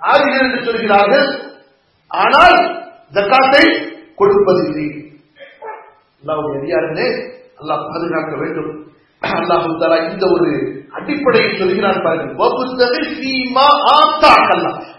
ஆகிறேன் 0.01 0.45
என்று 0.47 0.59
சொல்கிறார்கள் 0.67 1.27
ஆனால் 2.11 2.57
ஜக்காத்தை 3.15 3.63
கொடுப்பதில்லை 4.19 4.87
அல்லாவுடைய 6.23 6.59
அதிகாரமே 6.59 7.07
அல்லாஹ் 7.59 7.83
பாதுகாக்க 7.91 8.33
வேண்டும். 8.41 8.71
அல்லாஹு 9.21 9.97
இந்த 10.11 10.25
ஒரு 10.35 10.49
அடிப்படையை 10.97 11.49
சொல்கிறான் 11.61 12.03
பாருங்கள். 12.05 13.09
சீமா 13.17 13.67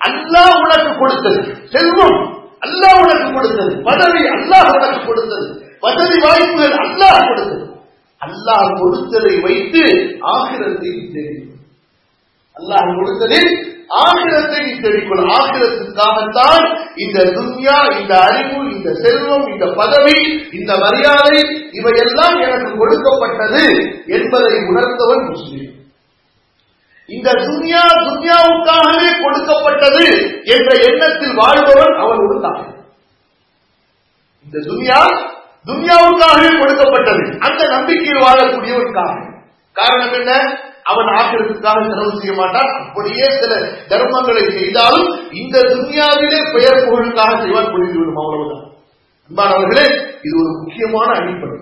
அல்லாஹ் 0.09 0.55
உனக்கு 0.65 0.91
கொடுத்தது 1.03 1.41
செல்வம் 1.75 2.19
அல்லாஹ் 2.67 2.99
உனக்கு 3.03 3.29
கொடுத்தது 3.37 3.73
பதவி 3.89 4.23
அல்லாஹ் 4.37 4.71
உனக்கு 4.77 5.01
கொடுத்தது. 5.09 5.49
பதவி 5.85 6.17
வாய்ப்புகள் 6.27 6.77
அல்லாஹ் 6.85 7.21
கொடுத்தது. 7.29 7.57
அல்லாஹ் 8.27 8.69
கொடுத்ததை 8.81 9.35
வைத்து 9.47 9.85
ஆகிரத்தை 10.35 10.93
தெரியும் 11.15 11.55
அல்லாஹ் 12.57 12.89
கொடுத்ததில் 12.99 13.53
ஆகிரத்தை 13.91 14.59
நீ 14.65 14.73
தெரிவிக்கொள் 14.81 15.25
ஆகிரத்துக்காகத்தான் 15.39 16.67
இந்த 16.95 17.19
துன்யா 17.25 18.01
இந்த 18.01 18.19
அறிவு 18.19 18.71
இந்த 18.73 18.91
செல்வம் 18.95 19.47
இந்த 19.53 19.67
பதவி 19.67 20.19
இந்த 20.51 20.77
மரியாதை 20.77 21.41
இவையெல்லாம் 21.71 22.37
எனக்கு 22.41 22.77
கொடுக்கப்பட்டது 22.77 23.65
என்பதை 24.07 24.53
உணர்ந்தவன் 24.71 25.25
முஸ்லீம். 25.31 25.75
இந்த 27.09 27.31
துன்யா 27.33 27.85
துன்யாவுக்காகவே 28.09 29.09
கொடுக்கப்பட்டது 29.23 30.05
என்ற 30.45 30.71
எண்ணத்தில் 30.89 31.35
வாழ்பவன் 31.35 31.95
அவன் 31.95 32.23
உண்டான் 32.29 32.65
இந்த 34.47 34.59
துன்யா 34.69 35.01
துன்யாவுக்காகவே 35.67 36.51
கொடுக்கப்பட்டது. 36.59 37.25
அந்த 37.39 37.67
நம்பிக்கையில் 37.69 38.25
வாழக்கூடியவனுக்காக 38.25 39.17
காரணம் 39.77 40.13
என்ன? 40.13 40.33
அவன் 40.91 41.11
ஆக்கிரத்துக்காக 41.21 41.79
செலவு 41.89 42.19
செய்ய 42.19 42.35
மாட்டான். 42.37 42.71
அப்படியே 42.87 43.27
சில 43.41 43.55
தர்மங்களை 43.91 44.45
செய்தாலும் 44.59 45.09
இந்த 45.33 45.57
துன்யாவிலே 45.73 46.41
பெயர் 46.57 46.85
புகழுக்காக 46.87 47.33
செய்வான் 47.41 47.73
புரிந்துவிடும் 47.75 48.21
அவ்வளவுதான். 48.23 48.67
அன்பானவர்களே 49.29 49.87
இது 50.27 50.37
ஒரு 50.43 50.53
முக்கியமான 50.61 51.09
அடிப்படை. 51.21 51.59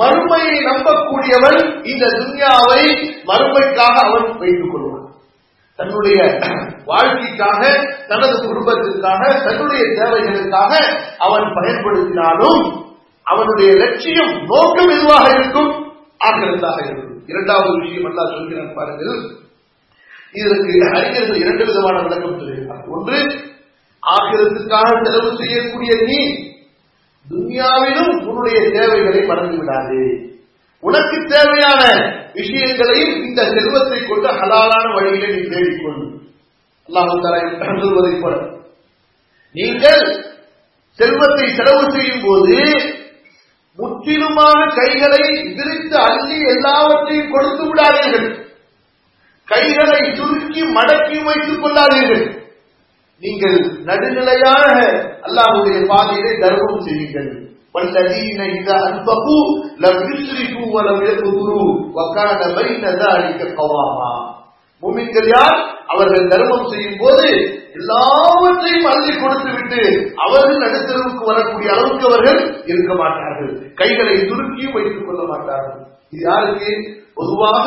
மறுமையை 0.00 0.56
நம்பக்கூடியவன் 0.70 1.60
இந்த 1.92 2.06
துன்யாவை 2.20 2.82
மறுமைக்காக 3.30 3.96
அவன் 4.06 4.26
வைத்துக் 4.38 4.72
கொள்வான். 4.72 5.04
தன்னுடைய 5.76 6.18
வாழ்க்கைக்காக 6.84 7.62
தனது 8.08 8.36
குடும்பத்திற்காக 8.46 9.22
தன்னுடைய 9.46 9.84
தேவைகளுக்காக 9.98 10.72
அவன் 11.18 11.46
பயன்படுத்தினாலும் 11.56 12.62
அவனுடைய 13.22 13.70
லட்சியம் 13.82 14.34
நோக்கம் 14.44 14.92
எதுவாக 14.96 15.26
இருக்கும்? 15.36 15.72
ஆக்கிரத்தாக 16.26 16.78
இருக்கும். 16.84 17.05
இரண்டாவது 17.32 17.74
விஷயம் 17.82 18.08
அல்லா 18.10 18.24
சொல்கிறேன் 18.32 18.76
பாருங்கள். 18.78 19.16
இதற்கு 20.40 20.72
அறிஞர்கள் 20.96 21.42
இரண்டு 21.42 21.64
விதமான 21.68 21.96
விளக்கம் 22.04 22.38
சொல்கிறார் 22.40 22.90
ஒன்று 22.96 23.18
ஆக்கிரத்துக்காக 24.02 24.90
செலவு 25.04 25.30
செய்யக்கூடிய 25.40 25.92
நீ 26.10 26.20
துன்யாவிலும் 27.26 28.12
உன்னுடைய 28.28 28.58
தேவைகளை 28.76 29.20
மறந்து 29.30 29.56
விடாது. 29.60 30.02
உனக்கு 30.82 31.16
தேவையான 31.34 31.82
விஷயங்களையும் 32.38 33.14
இந்த 33.26 33.40
செல்வத்தை 33.54 33.98
கொண்டு 34.02 34.28
ஹலாலான 34.40 34.86
வழியிலே 34.96 35.30
நீ 35.36 35.42
தேடிக்கொள் 35.52 36.02
அல்லாஹு 36.88 37.80
சொல்வதை 37.84 38.12
போல. 38.20 38.34
நீங்கள் 39.54 40.04
செல்வத்தை 40.98 41.46
செலவு 41.58 41.84
செய்யும் 41.94 42.24
போது 42.26 42.58
முற்றிலுமாக 43.79 44.59
கைகளை 44.77 45.23
விரித்து 45.57 45.97
அள்ளி 46.07 46.39
எல்லாவற்றையும் 46.53 47.31
கொடுத்து 47.31 47.63
விடாதீர்கள் 47.67 48.29
கைகளை 49.47 50.01
சுருக்கி 50.17 50.63
மடக்கி 50.77 51.19
வைத்துக் 51.27 51.61
கொள்ளாதீர்கள் 51.63 52.25
நீங்கள் 53.21 53.57
நடுநிலையாக 53.87 54.67
அல்லாஹுடைய 55.27 55.79
பாதையிலே 55.93 56.33
தர்மம் 56.43 56.83
செய்யுங்கள் 56.89 57.31
والذين 57.75 58.41
إذا 58.57 58.77
أنفقوا 58.89 59.45
لم 59.77 59.97
يسرفوا 60.09 60.67
ولم 60.75 60.97
يقتروا 61.03 61.69
وكان 61.97 62.41
بين 62.55 62.83
ذلك 63.03 63.39
قواما 63.55 64.11
பூமிக்கள் 64.82 65.28
யார்? 65.28 65.58
அவர்கள் 65.86 66.28
தர்மம் 66.28 66.68
செய்யும் 66.68 66.98
போது 66.98 67.26
எல்லாவற்றையும் 67.78 68.88
அள்ளி 68.92 69.12
கொடுத்து 69.14 69.50
விட்டு 69.52 69.82
அவர்கள் 70.16 70.62
நடுத்தரவுக்கு 70.64 71.24
வரக்கூடிய 71.24 71.68
அளவுக்கு 71.72 72.06
அவர்கள் 72.06 72.40
இருக்க 72.66 72.92
மாட்டார்கள். 72.94 73.52
கைகளை 73.74 74.16
துருக்கியும் 74.30 74.74
வைத்துக் 74.74 75.06
கொள்ள 75.06 75.22
மாட்டார்கள். 75.32 75.80
இது 76.10 76.22
யாருக்கு? 76.22 76.70
பொதுவாக 77.14 77.66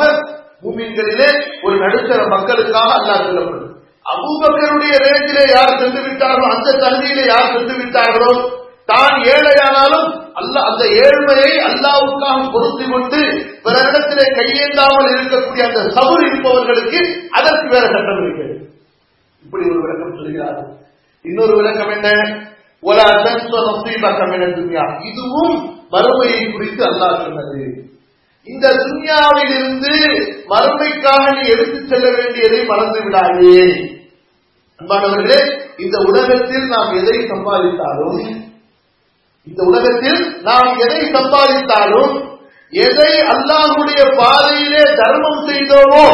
மூமின்களிலே 0.62 1.28
ஒரு 1.62 1.76
நடுத்தர 1.76 2.20
மக்களுக்காக 2.28 2.90
அல்லாஹ் 2.98 3.26
சொல்லப்படும். 3.26 3.66
அபூபக்கருடைய 4.06 4.94
ரேஞ்சிலே 5.06 5.44
யார் 5.52 5.78
சென்று 5.78 6.00
விட்டார்களோ 6.06 6.48
அந்த 6.56 6.76
தகுதியிலே 6.84 7.24
யார் 7.26 7.52
சென்று 7.52 7.74
விட்டார்களோ 7.80 8.32
தான் 8.84 9.16
ஏழையானாலும் 9.34 10.08
அல்ல 10.32 10.60
அந்த 10.60 10.84
ஏழ்மையை 10.84 11.52
அல்லாவுக்காக 11.70 12.52
பொருத்தி 12.52 12.90
கொண்டு 12.90 13.16
பிறரிடத்திலே 13.64 14.26
கையேந்தாமல் 14.32 15.10
இருக்கக்கூடிய 15.10 15.62
அந்த 15.62 15.80
சபுர் 15.80 16.26
இருப்பவர்களுக்கு 16.26 17.28
அதற்கு 17.30 17.68
வேற 17.68 17.86
சட்டம் 17.86 18.22
இருக்கிறது 18.22 18.68
இப்படி 19.44 19.68
ஒரு 19.68 19.80
விளக்கம் 19.80 20.16
சொல்கிறார்கள். 20.16 20.76
இன்னொரு 21.22 21.56
விளக்கம் 21.56 21.88
என்ன? 21.88 22.08
ஒரு 22.80 23.00
நசீபக்கம் 23.02 24.32
என 24.32 24.46
துன்யா. 24.46 25.06
இதுவும் 25.06 25.76
மறுமையை 25.90 26.52
குறித்து 26.52 26.84
அல்லாஹ் 26.84 27.22
சொன்னது. 27.22 27.88
இந்த 28.44 28.68
துன்யாவில் 28.68 29.54
இருந்து 29.54 29.94
மறுமைக்காக 30.48 31.42
நீ 31.42 31.48
எடுத்துச் 31.48 31.88
செல்ல 31.88 32.16
வேண்டியதை 32.16 32.64
மறந்து 32.64 33.02
விடாதே. 33.02 33.88
அன்பானவர்களே 34.78 35.60
இந்த 35.76 35.98
உலகத்தில் 36.04 36.66
நாம் 36.66 36.92
எதை 36.92 37.18
சம்பாதித்தாலும் 37.18 38.48
இந்த 39.50 39.60
உலகத்தில் 39.70 40.20
நாம் 40.48 40.70
எதை 40.84 41.00
சம்பாதித்தாலும் 41.16 42.12
எதை 42.72 43.12
அல்லாஹுடைய 43.34 44.02
பாதையிலே 44.20 44.84
தர்மம் 45.00 45.42
செய்தோமோ 45.48 46.06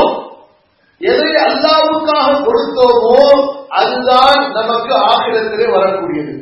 எதை 1.00 1.32
அல்லாவுக்காக 1.48 2.28
கொடுத்தோமோ 2.46 3.18
அதுதான் 3.80 4.38
நமக்கு 4.58 4.94
ஆகிரத்திலே 5.08 5.66
வரக்கூடியது. 5.74 6.34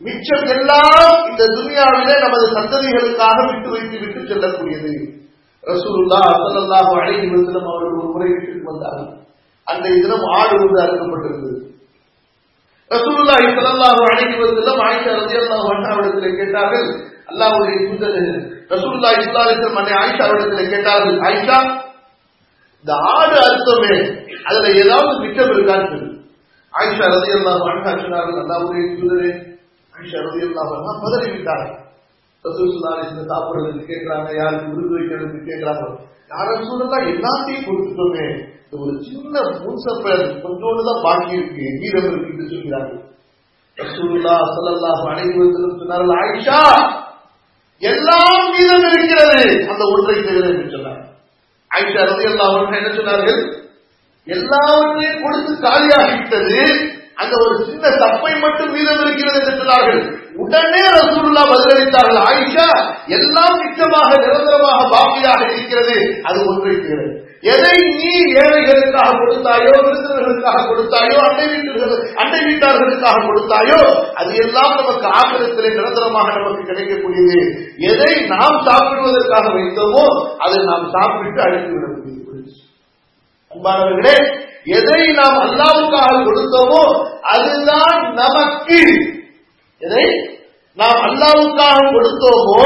மிச்சம் 0.00 0.48
எல்லாம் 0.54 1.14
இந்த 1.28 1.42
துனியாவிலே 1.54 2.16
நமது 2.24 2.46
சந்ததிகளுக்காக 2.56 3.36
விட்டு 3.50 3.68
வைத்து 3.74 3.96
விட்டு 4.02 4.20
செல்லக்கூடியது. 4.30 4.92
ரசூலுல்லா 5.64 6.20
சல்லல்லாஹு 6.42 6.90
அழகி 7.00 7.28
அவர்கள் 7.36 7.96
ஒரு 8.00 8.08
முறை 8.14 8.28
வீட்டுக்கு 8.32 8.70
வந்தார்கள். 8.72 9.08
அந்த 9.66 9.86
தினம் 10.02 10.26
ஆடு 10.38 10.54
வந்து 10.62 10.78
அறுக்கப்பட்டிருந்தது. 10.84 11.56
ரசூலுல்லாஹி 12.90 13.46
ஸல்லல்லாஹு 13.56 14.02
அலைஹி 14.08 14.34
வஸல்லம் 14.42 14.80
ஆயிஷா 14.86 15.12
ரலியல்லாஹு 15.20 15.68
அன்ஹா 15.72 15.90
அவரிடத்தில் 15.94 16.36
கேட்டார்கள் 16.40 16.88
அல்லாஹ்வுடைய 17.30 17.78
தூதர் 17.86 18.18
ரசூலுல்லாஹி 18.74 19.16
ஸல்லல்லாஹு 19.18 19.46
அலைஹி 19.46 19.58
வஸல்லம் 19.58 19.80
அன்னை 19.80 19.94
ஆயிஷா 20.02 20.22
அவரிடத்தில் 20.26 20.70
கேட்டார்கள் 20.74 21.16
ஆயிஷா 21.28 21.58
இந்த 22.84 22.92
ஆடு 23.12 23.36
அர்த்தமே 23.46 23.94
அதுல 24.48 24.66
ஏதாவது 24.82 25.12
மிச்சம் 25.22 25.52
இருக்கான்னு 25.54 25.88
சொல்லி. 25.92 26.10
ஆயிஷா 26.74 27.06
ரலியல்லாஹு 27.16 27.64
அன்ஹா 27.72 27.92
சொன்னார்கள் 28.02 28.40
அல்லாஹ்வுடைய 28.44 28.84
தூதரே 28.98 29.30
ஆயிஷா 29.92 30.18
ரலியல்லாஹு 30.28 30.72
அன்ஹா 30.78 30.94
பதறி 31.04 31.28
விட்டார்கள் 31.34 31.74
ரசூல் 32.44 32.70
ஸல்லல்லாஹு 32.72 32.96
அலைஹி 32.96 33.08
வஸல்லம் 33.08 33.32
சாப்பிடுறதுக்கு 33.32 33.90
கேட்கிறாங்க 33.92 34.28
யாருக்கு 34.40 34.68
விருது 34.72 34.94
வைக்கிறதுக்கு 34.96 35.40
கேட்கிறாங்க? 35.50 35.84
யாரும் 36.30 36.68
சொல்லலாம் 36.68 37.08
எல்லாத்தையும் 37.14 37.66
கொடுத்துட்டோமே. 37.66 38.26
இந்த 38.64 38.76
ஒரு 38.82 38.92
சின்ன 39.08 39.42
முன்சப்பர் 39.64 40.22
கொஞ்சோண்டு 40.44 40.86
தான் 40.88 41.04
பாக்கி 41.04 41.34
இருக்கு. 41.38 41.66
மீதம் 41.82 42.06
இருக்கு 42.08 42.50
சொல்கிறார்கள். 42.52 43.02
ரசூலுல்லா 43.78 44.34
ஸல்லல்லாஹு 44.54 45.04
சொன்னார்கள் 45.80 46.16
ஆயிஷா 46.22 46.60
எல்லாம் 47.82 48.46
மீதம் 48.54 48.86
இருக்கிறது. 48.90 49.40
அந்த 49.72 49.82
ஒன்றை 49.94 50.16
தவிர 50.22 50.46
என்று 50.52 50.74
சொன்னார். 50.74 51.00
ஆயிஷா 51.70 52.02
ரலியல்லாஹு 52.10 52.58
அன்ஹா 52.60 52.78
என்ன 52.80 52.92
சொன்னார்கள்? 52.98 53.40
எல்லாவற்றையும் 54.26 55.22
கொடுத்து 55.24 55.52
காலியாகிவிட்டது. 55.66 56.60
அந்த 57.14 57.34
ஒரு 57.44 57.54
சின்ன 57.66 57.88
தப்பை 58.02 58.32
மட்டும் 58.44 58.72
மீதம் 58.76 59.02
இருக்கிறது 59.02 59.38
என்று 59.40 59.60
சொன்னார்கள். 59.60 60.00
உடனே 60.42 60.82
ரசூல்லா 60.96 61.42
பதிலளித்தார்கள். 61.50 62.20
ஆயிஷா 62.28 62.68
எல்லாம் 63.16 63.58
மிச்சமாக 63.60 64.10
நிரந்தரமாக 64.22 64.80
பாக்கியாக 64.94 65.40
இருக்கிறது. 65.52 65.96
அது 66.28 66.38
ஒன்றை 66.50 66.74
எதை 67.52 67.78
நீ 67.98 68.12
ஏழைகளுக்காக 68.42 69.16
கொடுத்தாயோ 69.22 69.72
விருந்தினர்களுக்காக 69.84 70.62
கொடுத்தாயோ 70.68 71.16
அண்டை 71.26 71.46
வீட்டு 71.50 71.98
அண்டை 72.22 72.40
வீட்டார்களுக்காக 72.46 73.24
கொடுத்தாயோ 73.28 73.80
அது 74.20 74.30
எல்லாம் 74.44 74.74
நமக்கு 74.78 75.08
ஆக்கிரத்திலே 75.18 75.70
நிரந்தரமாக 75.76 76.28
நமக்கு 76.38 76.62
கிடைக்கக்கூடியது. 76.70 77.38
எதை 77.90 78.12
நாம் 78.32 78.58
சாப்பிடுவதற்காக 78.68 79.46
வைத்தோமோ 79.58 80.06
அதை 80.46 80.60
நாம் 80.70 80.86
சாப்பிட்டு 80.96 81.42
அழைத்து 81.46 81.72
விட 81.74 81.86
முடியும் 81.92 82.14
அன்பானவர்களே 83.52 84.16
எதை 84.78 85.02
நாம் 85.18 85.38
அல்லாவுக்காக 85.44 86.14
கொடுத்தோமோ 86.28 86.82
அதுதான் 87.34 88.00
நமக்கு 88.22 88.80
எதை? 89.80 90.06
நாம் 90.78 91.00
அல்லாவுக்காக 91.02 91.90
கொடுத்தோமோ 91.92 92.62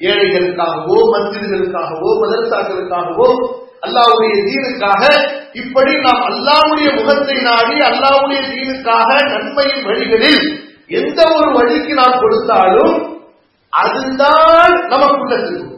ஏழைகளுக்காகவோ 0.00 0.98
மந்திரிகளுக்காகவோ 1.12 2.10
மதரசாக்களுக்காகவோ 2.20 3.28
அல்லாவுடைய 3.80 4.34
தீனுக்காக 4.46 5.02
இப்படி 5.52 5.92
நாம் 6.00 6.22
அல்லாவுடைய 6.28 6.88
முகத்தை 6.98 7.36
நாடி 7.42 7.76
அல்லாவுடைய 7.88 8.40
தீனுக்காக 8.50 9.08
நன்மையின் 9.32 9.86
வழிகளில் 9.86 10.44
எந்த 10.90 11.20
ஒரு 11.34 11.48
வழிக்கு 11.52 11.92
நாம் 11.94 12.20
கொடுத்தாலும் 12.20 12.94
அதுதான் 13.72 14.74
நமக்குள்ள 14.88 15.34
செல்வம் 15.38 15.68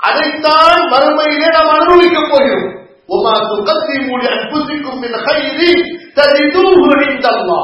அதைத்தான் 0.00 0.80
மறுமையிலே 0.92 1.48
நாம் 1.52 1.74
அனுபவிக்கப் 1.74 2.30
போகிறோம். 2.30 2.70
உமா 3.08 3.34
சுகத்தை 3.50 3.96
மூடி 4.00 4.26
அற்புதிக்கும் 4.28 5.02
இந்த 5.02 5.18
கைதி 5.28 5.70
தரிதூகுழிந்தல்லா 6.16 7.60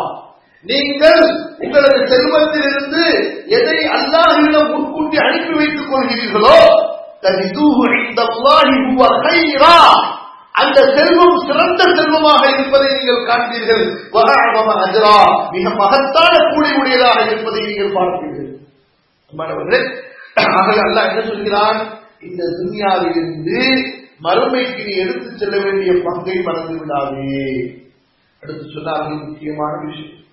நீங்கள் 0.63 1.55
உங்களது 1.59 1.99
செல்வத்திலிருந்து 2.07 3.05
எதை 3.47 3.85
அல்லாஹிடம் 3.85 4.71
முன்கூட்டி 4.71 5.17
அனுப்பி 5.17 5.55
வைத்துக் 5.55 5.93
கொள்கிறீர்களோ 5.93 6.61
அந்த 10.53 10.81
செல்வம் 10.81 11.39
சிறந்த 11.47 11.85
செல்வமாக 11.95 12.49
இருப்பதை 12.49 12.95
நீங்கள் 12.95 13.27
காண்பீர்கள். 13.27 13.85
அஜரா. 14.85 15.51
மிக 15.51 15.71
மகத்தான 15.71 16.51
கூலி 16.51 16.77
உடையதாக 16.77 17.31
இருப்பதை 17.31 17.65
நீங்கள் 17.65 17.93
பார்ப்பீர்கள். 17.93 18.51
மாணவர்களே 19.31 19.91
ஆகவே 20.35 20.81
அல்லாஹ் 20.81 21.09
என்ன 21.09 21.21
சொல்கிறான்? 21.21 21.89
இந்த 22.21 22.45
துன்யாவிலிருந்து 22.45 23.91
மறுமைக்கு 24.23 24.85
நீ 24.85 24.97
எடுத்துச் 24.97 25.39
செல்ல 25.39 25.59
வேண்டிய 25.59 25.93
பங்கை 26.05 26.41
மறந்து 26.43 26.79
விடாதே. 26.79 27.77
அடுத்து 28.43 28.65
சொன்னார்கள் 28.65 29.27
முக்கியமான 29.27 29.85
விஷயம். 29.85 30.27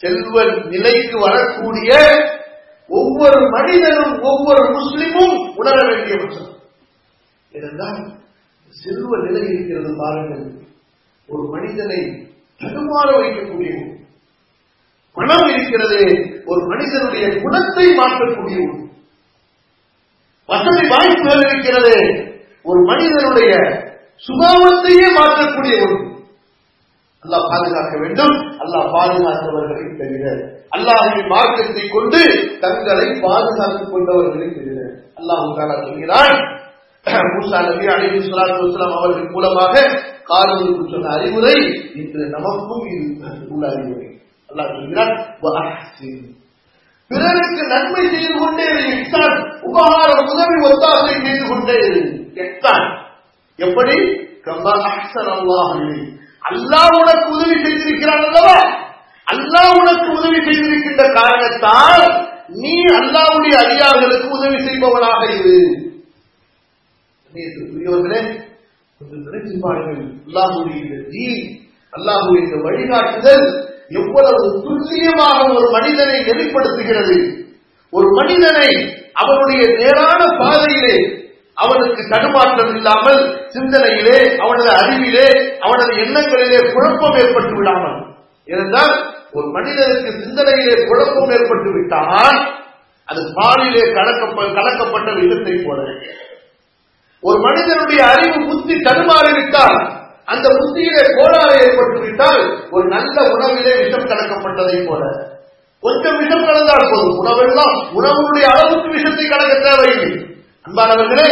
செல்வ 0.00 0.44
நிலைக்கு 0.44 1.18
வரக்கூடிய 1.18 1.90
ஒவ்வொரு 2.88 3.50
மனிதனும் 3.50 4.20
ஒவ்வொரு 4.20 4.62
முஸ்லிமும் 4.68 5.54
உணர 5.56 5.76
வேண்டிய 5.86 6.16
வசனம். 6.16 6.56
ஏனென்றால் 7.52 8.00
செல்வ 8.70 9.16
நிலை 9.18 9.42
இருக்கிறது 9.48 9.96
பாருங்கள். 9.98 10.44
ஒரு 11.28 11.42
மனிதனை 11.50 12.00
தடுமாற 12.60 13.08
வைக்கக்கூடிய 13.18 13.72
பணம் 15.16 15.48
இருக்கிறது 15.48 15.98
ஒரு 16.44 16.66
மனிதனுடைய 16.66 17.40
குணத்தை 17.40 17.86
மாற்றக்கூடிய 17.92 18.58
வசதி 20.48 20.88
வாய்ப்புகள் 20.88 21.42
இருக்கிறது 21.48 21.96
ஒரு 22.62 22.80
மனிதனுடைய 22.80 23.52
சுபாவத்தையே 24.26 25.06
மாற்றக்கூடிய 25.18 25.74
ஒன்று 25.84 26.11
அல்லாஹ் 27.24 27.44
பாதுகாக்க 27.50 27.94
வேண்டும். 28.02 28.34
அல்லாஹ் 28.62 28.86
பாதுகாத்தவர்களை 28.94 29.84
தவிர 30.00 30.24
அல்லாஹின் 30.76 31.28
மார்க்கத்தை 31.32 31.84
கொண்டு 31.88 32.20
தங்களை 32.60 33.06
பாதுகாத்துக் 33.24 33.92
கொண்டவர்களை 33.92 34.48
தவிர 34.50 34.78
அல்லாஹ் 35.20 35.54
தாலா 35.58 35.76
சொல்கிறான் 35.82 36.36
மூசா 37.30 37.58
நபி 37.68 37.86
அலிஹி 37.94 38.18
ஸலாத்து 38.26 38.82
அவர்கள் 38.90 39.30
மூலமாக 39.30 39.74
காரூருக்கு 40.28 40.84
சொன்ன 40.92 41.12
அறிவுரை 41.16 41.56
இன்று 42.00 42.26
நமக்கும் 42.34 42.84
இது 42.88 43.06
உள்ள 43.50 43.64
அறிவுரை 43.72 44.08
அல்லாஹ் 44.50 44.70
சொல்கிறான் 44.74 45.14
பிறருக்கு 47.10 47.62
நன்மை 47.72 48.04
செய்து 48.12 48.34
கொண்டே 48.38 48.66
இரு 48.74 48.98
உபகார 49.62 50.10
உதவி 50.24 50.56
ஒத்தாசை 50.68 51.14
செய்து 51.26 51.44
கொண்டே 51.48 51.76
இரு 51.88 52.02
எப்படி? 53.58 53.96
கமா 54.46 54.74
அக்சர் 54.90 55.30
அல்லாஹ் 55.34 55.72
இல்லை 55.78 55.98
அல்லாஹ் 56.42 56.94
உனக்கு 57.00 57.26
உதவி 57.36 57.56
செய்திருக்கிறான் 57.64 58.22
அல்லவா? 58.26 58.56
அல்லாஹ் 59.26 59.72
உனக்கு 59.80 60.08
உதவி 60.18 60.38
செய்திருக்கின்ற 60.46 61.04
காரணத்தால் 61.20 62.04
நீ 62.62 62.74
அல்லாவுடைய 63.00 63.54
அடியார்களுக்கு 63.62 64.28
உதவி 64.28 64.58
செய்பவனாக 64.66 65.20
இரு. 65.38 65.58
புரியவர்களே 67.68 68.20
கொஞ்சம் 69.00 69.22
நினைச்சு 69.26 69.54
பாருங்கள். 69.60 70.00
அல்லாஹுடைய 70.26 70.76
இந்த 70.82 70.96
அல்லாஹுடைய 71.92 72.40
இந்த 72.46 72.56
வழிகாட்டுதல் 72.66 73.46
எவ்வளவு 74.00 74.42
துல்லியமாக 74.64 75.38
ஒரு 75.54 75.66
மனிதனை 75.76 76.18
வெளிப்படுத்துகிறது 76.28 77.16
ஒரு 77.92 78.08
மனிதனை 78.18 78.68
அவனுடைய 79.22 79.62
நேரான 79.80 80.20
பாதையிலே 80.38 80.94
அவனுக்கு 81.62 82.02
தடுமாற்றம் 82.08 82.74
இல்லாமல் 82.76 83.20
சிந்தனையிலே 83.54 84.18
அவனது 84.38 84.70
அறிவிலே 84.82 85.28
அவனது 85.60 85.92
எண்ணங்களிலே 86.04 86.60
குழப்பம் 86.72 87.16
ஏற்பட்டு 87.22 87.54
விடாமல். 87.56 87.98
இருந்தால் 88.44 88.94
ஒரு 89.32 89.46
மனிதனுக்கு 89.46 90.10
சிந்தனையிலே 90.22 90.86
குழப்பம் 90.86 91.30
ஏற்பட்டு 91.30 91.70
விட்டால் 91.72 92.40
அது 93.04 93.22
பாலிலே 93.34 93.84
கலக்கப்ப 93.96 94.46
கலக்கப்பட்ட 94.58 95.08
விதத்தை 95.20 95.54
போல. 95.66 95.80
ஒரு 97.22 97.38
மனிதனுடைய 97.38 98.00
அறிவு 98.04 98.38
புத்தி 98.46 98.74
தடுமாறிவிட்டால் 98.74 99.78
அந்த 100.24 100.48
புத்தியிலே 100.48 101.04
கோளாறு 101.16 101.54
ஏற்பட்டு 101.62 101.98
விட்டால் 102.00 102.42
ஒரு 102.70 102.84
நல்ல 102.88 103.16
உணவிலே 103.34 103.72
விஷம் 103.82 104.10
கலக்கப்பட்டதை 104.12 104.78
போல. 104.86 105.02
கொஞ்சம் 105.80 106.18
விஷம் 106.18 106.44
கலந்தால் 106.46 106.90
போதும். 106.90 107.16
உணவெல்லாம் 107.20 107.76
உணவுடைய 107.98 108.44
அளவுக்கு 108.52 108.88
விஷத்தை 108.90 109.24
கலக்க 109.28 109.54
தேவையில்லை. 109.60 110.12
அன்பானவர்களே 110.66 111.28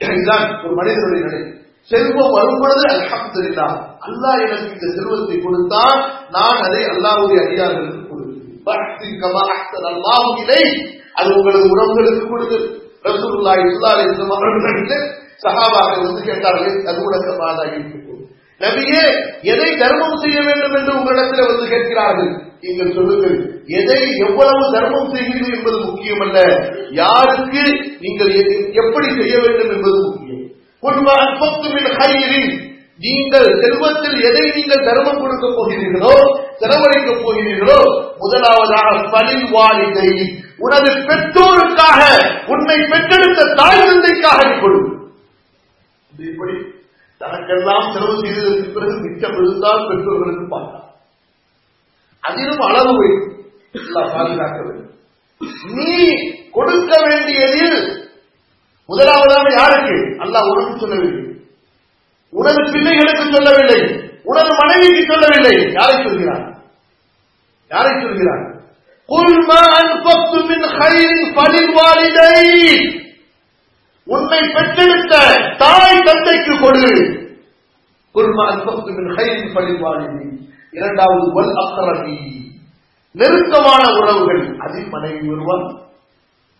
இதுதான் 0.00 0.46
ஒரு 0.64 0.74
மனிதனுடைய 0.80 1.22
நிலை. 1.26 1.42
செல்வம் 1.90 2.32
வரும் 2.36 2.64
அல்ஹம்துல்லா 2.92 3.66
அல்லாஹ் 4.06 4.40
எனக்கு 4.46 4.72
இந்த 4.72 4.86
செல்வத்தை 4.96 5.36
கொடுத்தால் 5.38 6.00
நான் 6.30 6.60
அதை 6.66 6.82
அல்லாஹுடைய 6.92 7.38
அடியார்களுக்கு 7.44 8.02
கொடுக்கிறேன் 8.02 9.24
அல்லாஹ் 9.90 10.30
அது 11.18 11.28
உங்களது 11.38 11.66
உறவுகளுக்கு 11.74 12.24
கொடுத்து. 12.28 12.58
ரசூலுல்லாஹி 13.04 13.62
ஸல்லல்லாஹு 13.64 13.96
அலைஹி 13.96 14.10
வஸல்லம் 14.10 14.34
அவர்கள் 14.34 14.64
வந்து 16.02 16.22
கேட்டார்கள் 16.30 16.76
அது 16.90 16.98
உனக்கு 17.08 17.32
மாதாகி 17.42 17.78
நபியே 18.60 19.04
எதை 19.52 19.70
தர்மம் 19.80 20.20
செய்ய 20.20 20.38
வேண்டும் 20.48 20.74
என்று 20.78 20.92
உங்களிடத்தில் 20.98 21.48
வந்து 21.48 21.66
கேட்கிறார்கள்? 21.72 22.30
நீங்கள் 22.66 22.94
சொல்லுங்கள் 22.96 23.36
எதை 23.78 24.00
எவ்வளவு 24.26 24.64
தர்மம் 24.74 25.12
செய்கிறீர்கள் 25.14 25.56
என்பது 25.56 25.78
முக்கியமல்ல. 25.88 26.38
யாருக்கு 27.00 27.64
நீங்கள் 28.04 28.32
எப்படி 28.82 29.08
செய்ய 29.18 29.36
வேண்டும் 29.44 29.72
என்பது 29.76 29.98
முக்கியம். 30.06 30.44
நீங்கள் 33.06 33.48
செல்வத்தில் 33.62 34.18
எதை 34.28 34.44
நீங்கள் 34.56 34.86
தர்மம் 34.88 35.20
கொடுக்க 35.22 35.46
போகிறீர்களோ 35.48 36.14
செலவழிக்க 36.60 37.10
போகிறீர்களோ 37.14 37.80
முதலாவதாக 38.22 38.92
பலில் 39.14 39.46
வாலிதை 39.54 40.10
உனது 40.64 40.92
பெற்றோருக்காக 41.08 42.00
உன்னை 42.54 42.78
பெற்றெடுத்த 42.92 43.50
தாய் 43.60 43.84
தந்தைக்காக 43.88 44.38
நீ 44.48 44.56
கொடு. 44.60 44.80
தனக்கெல்லாம் 47.20 47.86
செலவு 47.92 48.14
செய்ததற்கு 48.22 48.66
பிறகு 48.74 48.96
மிச்சம் 49.04 49.36
இருந்தால் 49.36 49.86
பெற்றோர்களுக்கு 49.88 50.46
பார்த்தார் 50.54 50.85
அதிலும் 52.26 52.64
அளவு 52.68 52.94
பாதுகாக்க 54.14 54.58
வேண்டும். 54.66 54.92
நீ 55.76 55.92
கொடுக்க 56.56 56.92
வேண்டியதில் 57.06 57.78
முதலாவதாக 58.88 59.46
யாருக்கு? 59.58 59.96
அல்லாஹ் 60.24 60.50
உனக்கு 60.50 60.74
சொல்லவில்லை. 60.78 61.22
உணவு 62.32 62.62
பிள்ளைகளுக்கு 62.72 63.24
சொல்லவில்லை. 63.34 63.80
உணவு 64.24 64.52
மனைவிக்கு 64.60 65.02
சொல்லவில்லை. 65.12 65.56
யாரை 65.72 65.96
சொல்கிறார் 66.06 66.44
யாரை 67.70 67.92
சொல்கிறார் 68.02 68.44
உன்னை 74.14 74.40
பெற்றெடுத்த 74.54 75.14
தாய் 75.58 76.04
தந்தைக்கு 76.08 76.54
கொடு. 76.60 76.90
குல்மா 78.14 78.44
அன்பத்து 78.52 78.90
மின் 78.96 79.10
ஹைரின் 79.16 79.54
பழிவாளிதை 79.54 80.26
இரண்டாவது 80.76 81.26
வல் 81.36 81.54
அக்கரபி 81.62 82.16
நெருக்கமான 83.14 83.82
உறவுகள். 83.98 84.42
அதில் 84.58 84.88
மனைவி 84.88 85.26
வருவார் 85.28 85.66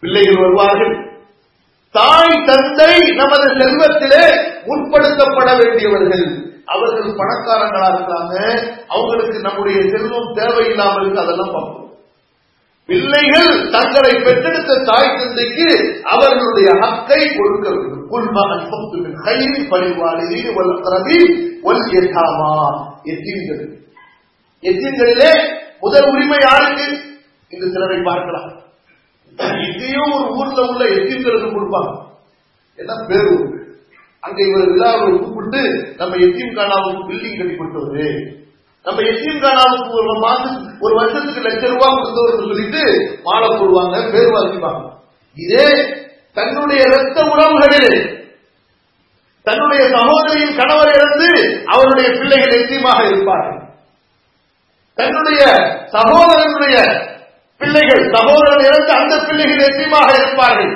பிள்ளைகள் 0.02 0.40
வருவார்கள். 0.42 0.94
தாய் 1.94 2.44
தந்தை 2.44 2.94
நமது 3.14 3.46
செல்வத்திலே 3.60 4.24
முற்படுத்தப்பட 4.68 5.48
வேண்டியவர்கள். 5.60 6.26
அவர்கள் 6.74 7.18
பணக்காரங்களா 7.20 7.88
இருக்காங்க 7.94 8.34
அவங்களுக்கு 8.88 9.38
நம்முடைய 9.40 9.78
செல்வம் 9.92 10.32
தேவையில்லாமல் 10.34 11.02
இருக்கு 11.02 11.24
அதெல்லாம் 11.24 11.52
பார்ப்போம். 11.52 11.82
பிள்ளைகள் 12.88 13.52
தங்களை 13.70 14.12
பெற்றெடுத்த 14.16 14.82
தாய் 14.84 15.14
தந்தைக்கு 15.18 15.68
அவர்களுடைய 16.14 16.68
ஹக்கை 16.82 17.22
கொடுக்க 17.36 17.66
வேண்டும். 17.70 18.04
குல்மா 18.12 18.42
அன்பத்து 18.56 19.14
கையில் 19.24 19.70
பணிவாளி 19.70 20.40
ஒல் 20.58 20.76
கரவி 20.84 21.18
ஒல் 21.62 21.86
எட்டாமா 22.00 22.52
எத்தீன்கள் 23.12 23.64
எத்தீன்களிலே 24.70 25.32
முதல் 25.84 26.08
உரிமை 26.12 26.38
யாருக்கு? 26.46 26.86
இந்த 27.54 27.64
சிலரை 27.74 27.98
பார்க்கலாம். 28.08 28.50
இதையும் 29.66 30.12
ஒரு 30.16 30.26
ஊர்ல 30.38 30.60
உள்ள 30.70 30.84
எத்தீம்களுக்கு 30.98 31.48
கொடுப்பாங்க. 31.56 31.92
என்ன 32.78 32.92
பேரு? 33.10 33.34
அங்க 34.26 34.38
இவர் 34.50 34.70
விழாவை 34.70 35.06
கூப்பிட்டு 35.12 35.60
நம்ம 35.98 36.16
எத்தீம் 36.26 36.56
காணாவுக்கு 36.58 37.02
பில்டிங் 37.10 37.38
கட்டி 37.38 37.54
கொடுத்தவரு 37.58 38.08
நம்ம 38.86 38.98
எத்தீம்கானாவுக்கு 39.12 39.92
ஒரு 40.00 40.12
மாசம் 40.24 40.58
ஒரு 40.84 40.94
வருஷத்துக்கு 40.98 41.44
லட்சம் 41.46 41.72
ரூபாய் 41.74 41.96
கொடுத்தவர்னு 41.96 42.42
சொல்லிட்டு 42.42 42.82
மாலை 43.26 43.48
போடுவாங்க 43.52 44.02
பேர் 44.14 44.34
வாசிப்பாங்க. 44.36 44.82
இதே 45.36 45.68
தன்னுடைய 46.38 46.80
இரத்த 46.90 47.18
உறவுகளில் 47.32 47.94
தன்னுடைய 49.46 49.82
சகோதரியின் 49.96 50.58
கணவர் 50.60 50.92
இருந்து 50.96 51.30
அவருடைய 51.74 52.08
பிள்ளைகள் 52.18 52.58
எத்தீமாக 52.60 53.00
இருப்பார்கள். 53.10 53.60
தன்னுடைய 54.96 55.42
சகோதரனுடைய 55.92 56.76
பிள்ளைகள் 57.58 58.04
சகோதரன் 58.12 58.64
இறந்து 58.64 58.92
அந்த 58.92 59.14
பிள்ளைகள் 59.26 59.66
எத்தியமாக 59.66 60.08
இருப்பார்கள். 60.18 60.72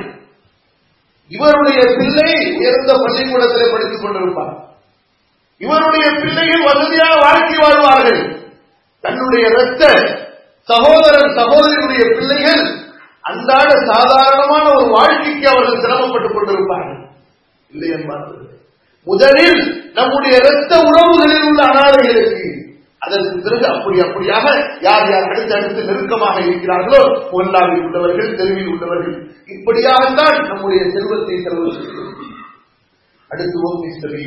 இவருடைய 1.29 1.81
பிள்ளை 1.99 2.31
உயர்ந்த 2.57 2.93
பள்ளிக்கூடத்தில் 2.93 3.73
படித்துக் 3.73 4.03
கொண்டிருப்பார். 4.03 4.55
இவருடைய 5.59 6.07
பிள்ளைகள் 6.11 6.64
வசதியாக 6.64 7.14
வாழ்க்கை 7.21 7.57
வாழ்வார்கள். 7.57 8.23
தன்னுடைய 9.01 9.49
இரத்த 9.49 9.83
சகோதரன் 10.62 11.37
சகோதரியுடைய 11.37 12.03
பிள்ளைகள் 12.14 12.62
அன்றாட 13.21 13.71
சாதாரணமான 13.93 14.64
ஒரு 14.75 14.85
வாழ்க்கைக்கு 14.91 15.49
அவர்கள் 15.49 15.83
சிரமப்பட்டுக் 15.83 16.37
கொண்டிருப்பார்கள். 16.37 17.01
இல்லை 17.73 17.89
என்பார்கள் 17.89 18.49
முதலில் 19.05 19.93
நம்முடைய 19.95 20.37
இரத்த 20.37 20.73
உறவுகளில் 20.79 21.45
உள்ள 21.49 21.62
அனாதைகளுக்கு 21.64 22.49
அதற்கு 23.02 23.38
பிறகு 23.46 23.66
அப்படி 23.72 23.98
அப்படியாக 24.06 24.46
யார் 24.86 25.10
யார் 25.12 25.28
அடுத்து 25.30 25.54
அடுத்து 25.58 25.82
நெருக்கமாக 25.89 26.38
இருக்கிறார்களோ 26.46 27.02
முகல்லாவில் 27.32 27.84
உள்ளவர்கள் 27.88 28.38
தெருவில் 28.39 28.72
உள்ளவர்கள் 28.74 29.18
இப்படியாகத்தான் 29.56 30.38
நம்முடைய 30.50 30.82
செல்வத்தை 30.96 31.36
செலவு 31.43 31.74
செய்கிறோம் 31.76 32.12
அடுத்து 33.32 33.60
ஓம் 33.68 33.84
சரி 34.02 34.24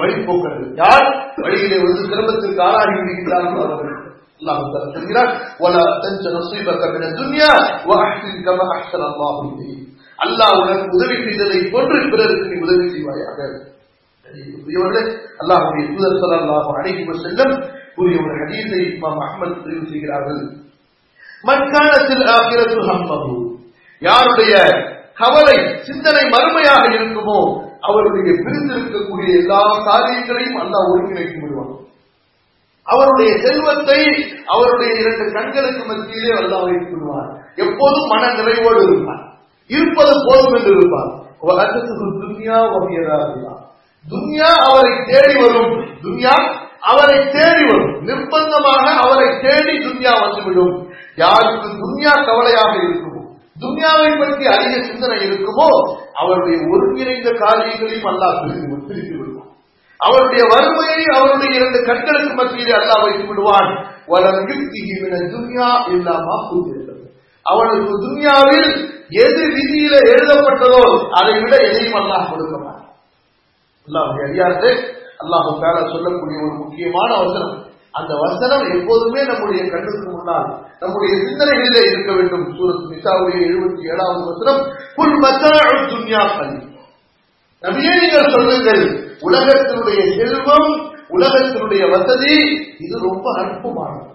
வழிபோக்கர்கள் 0.00 0.70
யார் 0.80 1.06
வழியிலே 1.44 1.78
வந்து 1.82 2.02
சிரமத்திற்கு 2.08 2.62
ஆளாகி 2.68 2.96
விடுகிறார்களோ 3.00 3.62
அவர்கள் 3.68 4.00
அல்லாஹ் 4.40 4.62
தஆலா 4.66 4.94
சொல்கிறார் 4.96 5.30
ولا 5.62 5.84
تنس 6.02 6.24
نصيبك 6.36 6.82
من 6.94 7.02
الدنيا 7.04 7.52
واحسن 7.88 8.34
كما 8.46 8.64
احسن 8.76 9.02
الله 9.10 9.34
اليك 9.46 9.80
அல்லாஹ் 10.18 10.56
உனக்கு 10.60 10.86
உதவி 10.96 11.16
செய்ததை 11.26 11.60
போன்று 11.72 11.96
பிறருக்கு 12.12 12.46
நீ 12.50 12.56
உதவி 12.64 12.86
செய்வாயாக 12.94 13.38
புரியவர்களே 14.58 15.02
அல்லாஹுடைய 15.42 15.84
தூதர் 15.90 16.18
ஸல்லல்லாஹு 16.22 16.70
அலைஹி 16.76 17.02
வஸல்லம் 17.08 17.54
கூறிய 17.99 18.19
ஒரு 18.21 18.33
ஹதீஸை 18.39 18.81
இமாம் 18.89 19.21
அஹ்மத் 19.25 19.61
பதிவு 19.63 19.85
செய்கிறார்கள். 19.91 20.41
மண்காலத்தில் 21.43 22.25
ஆகிறது 22.35 22.75
ஹம்மஹு. 22.89 23.35
யாருடைய 23.99 24.53
கவலை 25.13 25.57
சிந்தனை 25.81 26.23
மறுமையாக 26.25 26.83
இருக்குமோ 26.97 27.39
அவருடைய 27.79 28.29
பிரிந்திருக்கக்கூடிய 28.43 29.29
எல்லா 29.41 29.61
காரியங்களையும் 29.85 30.59
அல்லா 30.61 30.79
ஒருங்கிணைத்து 30.91 31.41
விடுவான். 31.41 31.73
அவருடைய 32.87 33.31
செல்வத்தை 33.37 33.99
அவருடைய 34.45 34.91
இரண்டு 35.01 35.25
கண்களுக்கு 35.31 35.83
மத்தியிலே 35.85 36.31
அல்லா 36.41 36.57
வைத்து 36.63 36.91
விடுவார் 36.91 37.29
எப்போதும் 37.55 38.07
மன 38.07 38.23
நிறைவோடு 38.27 38.81
இருப்பார் 38.87 39.23
இருப்பது 39.67 40.13
போதும் 40.27 40.53
என்று 40.53 40.71
இருப்பார் 40.71 41.11
துன்யா 42.21 42.59
வகையதாக 42.73 43.33
துன்யா 44.05 44.51
அவரை 44.67 44.93
தேடி 45.07 45.35
வரும். 45.41 45.73
துன்யா 46.03 46.35
அவரை 46.81 47.29
தேடி 47.29 47.63
வரும். 47.65 48.05
நிர்பந்தமாக 48.05 48.85
அவரை 49.03 49.39
தேடி 49.39 49.77
துன்யா 49.85 50.13
வந்துவிடும். 50.21 50.91
யாருக்கு 51.15 51.67
துன்யா 51.67 52.13
கவலையாக 52.25 52.73
இருக்குமோ? 52.83 53.23
துன்யாவை 53.59 54.19
பற்றி 54.19 54.45
அதிக 54.45 54.83
சிந்தனை 54.83 55.17
இருக்குமோ? 55.29 55.69
அவருடைய 56.13 56.57
ஒருங்கிணைந்த 56.71 57.31
காரியங்களையும் 57.31 58.09
அல்லாஹ் 58.11 58.39
பிரித்து 58.41 58.87
பிரித்து 58.87 59.17
விடுவான். 59.17 59.51
அவருடைய 59.97 60.43
வறுமையை 60.53 61.03
அவருடைய 61.15 61.55
இரண்டு 61.55 61.85
கண்களுக்கு 61.85 62.33
மத்தியிலே 62.33 62.71
அல்லா 62.71 63.01
வைத்து 63.01 63.27
விடுவான். 63.27 63.87
வலம் 64.07 64.47
துன்யா 65.33 65.69
இல்லாமா 65.93 66.35
கூட்டிருக்கிறது 66.49 67.07
அவனுக்கு 67.41 67.93
துன்யாவில் 68.07 68.71
எது 69.09 69.43
விதியில 69.55 69.95
எழுதப்பட்டதோ 70.13 71.07
அதை 71.11 71.41
விட 71.41 71.55
எதையும் 71.55 71.93
அல்லாஹ் 71.93 72.29
கொடுக்கிறான் 72.29 72.87
மாட்டான். 73.87 74.21
அறியாது 74.23 74.98
அல்லாஹு 75.23 75.49
தாலா 75.61 75.81
சொல்லக்கூடிய 75.93 76.37
ஒரு 76.45 76.55
முக்கியமான 76.61 77.09
வசனம். 77.23 77.55
அந்த 77.91 78.13
வசனம் 78.25 78.65
எப்போதுமே 78.75 79.21
நம்முடைய 79.25 79.61
கண்ணுக்கு 79.69 80.09
முன்னால் 80.11 80.49
நம்முடைய 80.79 81.13
சிந்தனைகளிலே 81.23 81.81
இருக்க 81.91 82.11
வேண்டும். 82.13 82.45
சூரத் 82.57 82.85
நிசாவுடைய 82.91 83.39
எழுபத்தி 83.49 83.81
ஏழாவது 83.91 84.21
வசனம் 84.29 84.61
புல் 84.95 85.17
மத்தாழ் 85.19 85.81
துன்யா 85.91 86.23
கல்வி 86.37 86.67
நபியே 87.63 87.93
நீங்கள் 88.01 88.31
சொல்லுங்கள் 88.31 88.83
உலகத்தினுடைய 89.27 89.99
செல்வம் 90.17 90.69
உலகத்தினுடைய 91.09 91.83
வசதி 91.89 92.35
இது 92.79 92.95
ரொம்ப 93.09 93.25
அற்புமானது 93.41 94.07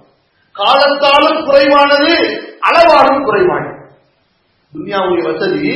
காலத்தாலும் 0.57 1.41
குறைவானது 1.47 2.15
அளவாலும் 2.69 3.25
குறைவானது. 3.25 3.79
துன்யாவுடைய 4.73 5.23
வசதி 5.31 5.73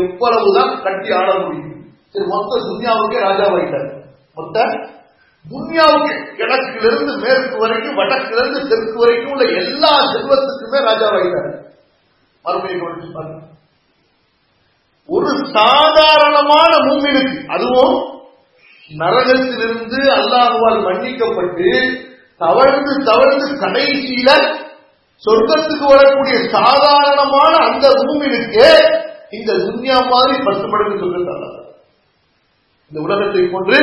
எவ்வளவுதான் 0.00 0.72
கட்டி 0.82 1.08
ஆட 1.12 1.28
முடியும். 1.38 1.74
சரி 2.12 2.26
மொத்த 2.26 2.60
துன்யாவுக்கே 2.66 3.18
ராஜாவாயிட்டார். 3.28 3.88
மொத்த 4.38 4.56
துன்யாவுக்கு 5.46 6.14
கிழக்கிலிருந்து 6.38 7.12
மேற்கு 7.22 7.56
வரைக்கும் 7.60 7.98
வடக்கிலிருந்து 8.00 8.60
தெற்கு 8.70 8.96
வரைக்கும் 8.98 9.32
உள்ள 9.34 9.44
எல்லா 9.60 9.92
செல்வத்துக்குமே 10.10 10.80
ராஜாவாயிட்டார் 10.88 11.50
மறுமையை 12.44 12.76
கவனிச்சு 12.76 13.08
பாருங்க. 13.14 13.38
ஒரு 15.08 15.28
சாதாரணமான 15.54 16.72
மூமினுக்கு 16.86 17.38
அதுவும் 17.48 17.94
நரகத்திலிருந்து 18.90 20.00
அல்லாஹுவால் 20.16 20.80
மன்னிக்கப்பட்டு 20.84 21.68
தவழ்ந்து 22.40 22.92
தவழ்ந்து 23.08 23.48
கடைசியில 23.62 24.30
சொர்க்கத்துக்கு 25.22 25.86
வரக்கூடிய 25.92 26.36
சாதாரணமான 26.52 27.54
அந்த 27.68 27.86
மூமினுக்கு 28.00 28.66
இந்த 29.32 29.50
துன்யா 29.64 29.98
மாதிரி 30.12 30.36
பத்து 30.44 30.66
மடங்கு 30.68 31.00
சொர்க்கத்தை 31.00 31.48
இந்த 32.90 32.98
உலகத்தை 33.00 33.42
போன்று 33.46 33.78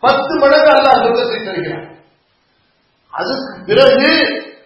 பத்து 0.00 0.38
மடங்கு 0.38 0.70
அல்லாஹ் 0.70 1.02
சொர்க்கத்தை 1.04 1.44
தருகிறான். 1.44 1.86
அதுக்கு 3.10 3.54
பிறகு 3.66 4.10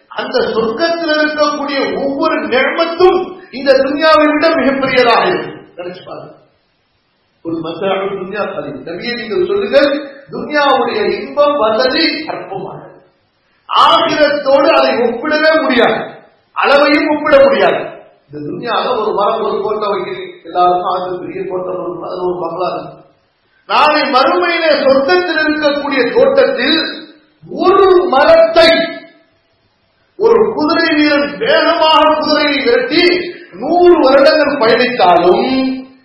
அந்த 0.08 0.38
சொர்க்கத்தில் 0.54 1.12
இருக்கக்கூடிய 1.24 2.04
ஒவ்வொரு 2.04 2.36
நிழமத்தும் 2.46 3.20
இந்த 3.50 3.72
துன்யாவை 3.72 4.24
விட 4.32 4.48
மிகப்பெரியதாக 4.48 5.26
இருக்கும். 5.26 5.60
நினைச்சு 5.76 6.02
பாருங்க. 6.06 6.34
ஒரு 7.42 7.56
மசாடு 7.56 8.04
துன்யா 8.08 8.42
கலி 8.54 8.68
நபியை 8.68 9.14
நீங்கள் 9.20 9.46
சொல்லுங்கள் 9.46 9.90
துன்யாவுடைய 10.30 11.20
இன்பம் 11.20 11.56
வசதி 11.58 12.04
அற்பமானது. 12.26 12.90
ஆகிரத்தோடு 13.68 14.68
அதை 14.78 14.92
ஒப்பிடவே 14.96 15.62
முடியாது. 15.62 16.00
அளவையும் 16.62 17.10
ஒப்பிட 17.14 17.36
முடியாது. 17.44 17.80
இந்த 18.26 18.38
துன்யால 18.48 19.00
ஒரு 19.00 19.12
மரம் 19.12 19.42
ஒரு 19.42 19.62
கோட்டை 19.62 19.88
வைக்கிறீங்க. 19.88 20.44
எல்லாருக்கும் 20.44 20.90
ஆண்டு 20.92 21.18
பெரிய 21.24 21.40
கோட்டை 21.50 21.74
ஒரு 21.74 22.38
பங்களா 22.40 22.68
இருக்கு. 22.74 23.01
நாளை 23.72 24.02
மறுமையிலே 24.10 24.72
சொர்க்கத்தில் 24.82 25.42
இருக்கக்கூடிய 25.42 26.02
தோட்டத்தில் 26.12 26.80
ஒரு 27.62 27.86
மரத்தை 28.08 28.70
ஒரு 30.18 30.40
குதிரை 30.52 30.88
வீரன் 30.94 31.28
வேகமாக 31.38 32.10
குதிரையை 32.18 32.58
விரட்டி 32.60 33.04
நூறு 33.54 33.94
வருடங்கள் 34.02 34.60
பயணித்தாலும் 34.60 35.48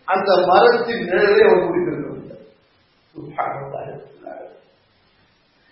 அந்த 0.05 0.29
மரத்தின் 0.47 1.05
நிழலை 1.07 1.41
அவர் 1.43 1.63
முடித்திருக்க 1.63 2.05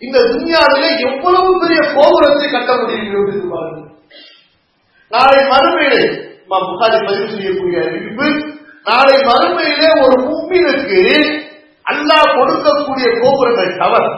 இந்த 0.02 0.18
துன்யாவிலே 0.26 0.88
எவ்வளவு 1.06 1.50
பெரிய 1.58 1.80
கோபுரத்தை 1.92 2.48
கட்ட 2.48 2.72
முடியும் 2.76 3.84
நாளை 5.12 5.40
மறுமையிலே 5.44 6.02
புகாரி 6.50 6.98
பதிவு 7.00 7.28
செய்யக்கூடிய 7.30 7.78
அறிவிப்பு 7.82 8.26
நாளை 8.86 9.16
மறுமையிலே 9.22 9.90
ஒரு 10.00 10.16
மும்மினுக்கு 10.26 11.00
அல்லாஹ் 11.86 12.34
கொடுக்கக்கூடிய 12.36 13.08
கோபுரங்கள் 13.22 13.76
டவர். 13.78 14.08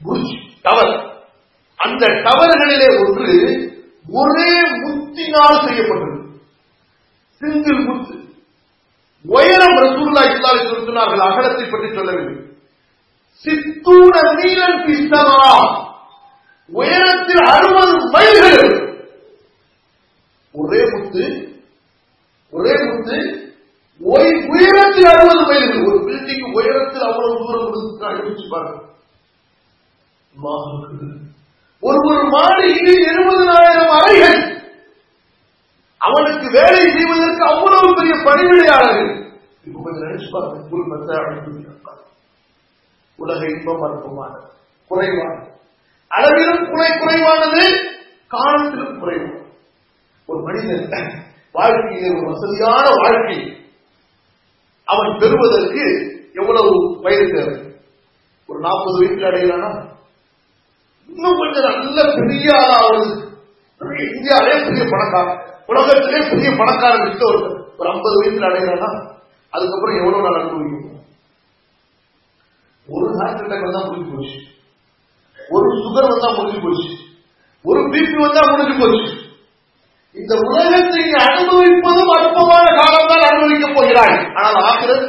Burj 0.00 0.34
tower. 0.62 0.94
அந்த 1.80 2.06
டவர்களிலே 2.26 2.88
ஒன்று 3.02 3.36
ஒரே 4.20 4.52
முத்தினால் 4.82 5.62
செய்யப்பட்டது. 5.64 6.16
சிங்கிள் 7.40 7.80
முத்து. 7.86 8.14
உயரம் 9.24 9.78
ரசூல்லா 9.84 10.22
இல்லாத 10.34 10.58
சொன்னார்கள் 10.70 11.26
அகலத்தை 11.28 11.64
பற்றி 11.70 11.88
சொல்லவில்லை. 11.94 12.36
சித்தூர 13.44 14.14
நீலன் 14.38 14.80
பிஸ்தமா 14.86 15.42
உயரத்தில் 16.70 17.44
அறுபது 17.52 17.94
மைல்கள் 18.14 18.72
ஒரே 20.54 20.80
முத்து 20.92 21.24
ஒரே 22.52 22.74
முத்து 22.84 23.18
உயரத்தில் 24.52 25.08
அறுபது 25.12 25.42
மைல்கள் 25.50 25.86
ஒரு 25.88 25.98
பில்டிங் 26.28 26.54
உயரத்தில் 26.54 27.06
அவ்வளவு 27.08 27.36
தூரம் 27.38 27.66
கொடுத்து 27.66 28.44
பாருங்க. 28.52 28.86
ஒரு 31.82 31.98
ஒரு 32.10 32.22
மாளிகையில் 32.28 33.06
எழுபதனாயிரம் 33.10 33.92
அறைகள் 33.98 34.40
அவனுக்கு 36.00 36.46
வேலை 36.50 36.82
செய்வதற்கு 36.96 37.44
அவ்வளவு 37.52 37.94
பெரிய 37.94 38.14
பணிவிடையாளர்கள். 38.26 39.12
இப்ப 39.64 39.80
கொஞ்சம் 39.84 40.06
நினைச்சு 40.08 40.28
பாருங்க 40.30 40.68
குடும்பத்தை 40.70 41.16
உலக 43.18 43.40
இன்பம் 43.46 43.84
அற்பமான 43.86 44.32
குறைவான 44.90 45.36
அளவிலும் 46.10 46.68
குறை 46.70 46.90
குறைவானது 46.98 47.64
காலத்திலும் 48.26 48.98
குறைவானது. 49.00 49.46
ஒரு 50.28 50.40
மனிதன் 50.42 51.24
வாழ்க்கையிலே 51.52 52.10
ஒரு 52.16 52.26
வசதியான 52.30 52.86
வாழ்க்கை 53.00 53.38
அவன் 54.88 55.18
பெறுவதற்கு 55.18 55.84
எவ்வளவு 56.40 56.70
பயிர் 57.04 57.32
தேவை? 57.34 57.54
ஒரு 58.48 58.58
நாற்பது 58.60 58.96
வயசுல 58.98 59.28
அடைகிறானா 59.30 59.70
இன்னும் 61.08 61.40
கொஞ்சம் 61.40 61.66
நல்ல 61.68 61.98
பெரிய 62.18 62.48
ஆளாவது 62.64 63.06
இந்தியாவிலே 64.14 64.56
பெரிய 64.66 64.84
பணக்காரன் 64.92 65.38
உலகத்திலே 65.66 66.20
பெரிய 66.30 66.50
பணக்காரன் 66.60 67.06
கிட்ட 67.06 67.24
ஒரு 67.30 67.40
ஒரு 67.78 67.88
ஐம்பது 67.92 68.16
வயசுல 68.20 68.48
அடைகிறானா 68.50 68.90
அதுக்கப்புறம் 69.52 69.98
எவ்வளவு 70.00 70.24
நாள் 70.26 70.40
அனுபவிக்கும் 70.40 70.84
ஒரு 72.86 73.06
ஹார்ட் 73.18 73.40
அட்டாக் 73.40 73.64
வந்தா 73.64 73.80
முடிஞ்சு 73.86 74.10
போச்சு. 74.12 74.36
ஒரு 75.50 75.66
சுகர் 75.80 76.10
வந்தா 76.10 76.28
முடிஞ்சு 76.36 76.60
போச்சு. 76.60 76.86
ஒரு 77.64 77.80
பிபி 77.92 78.16
வந்தா 78.22 78.42
முடிஞ்சு 78.50 78.74
போச்சு. 78.80 79.02
இந்த 80.16 80.34
உலகத்தை 80.46 81.02
அனுபவிப்பதும் 81.24 82.12
அற்பமான 82.16 82.66
காலம் 82.78 83.10
தான் 83.10 83.26
அனுபவிக்க 83.30 83.66
போகிறாய். 83.68 84.16
ஆனால் 84.42 84.66
ஆகிறது 84.70 85.06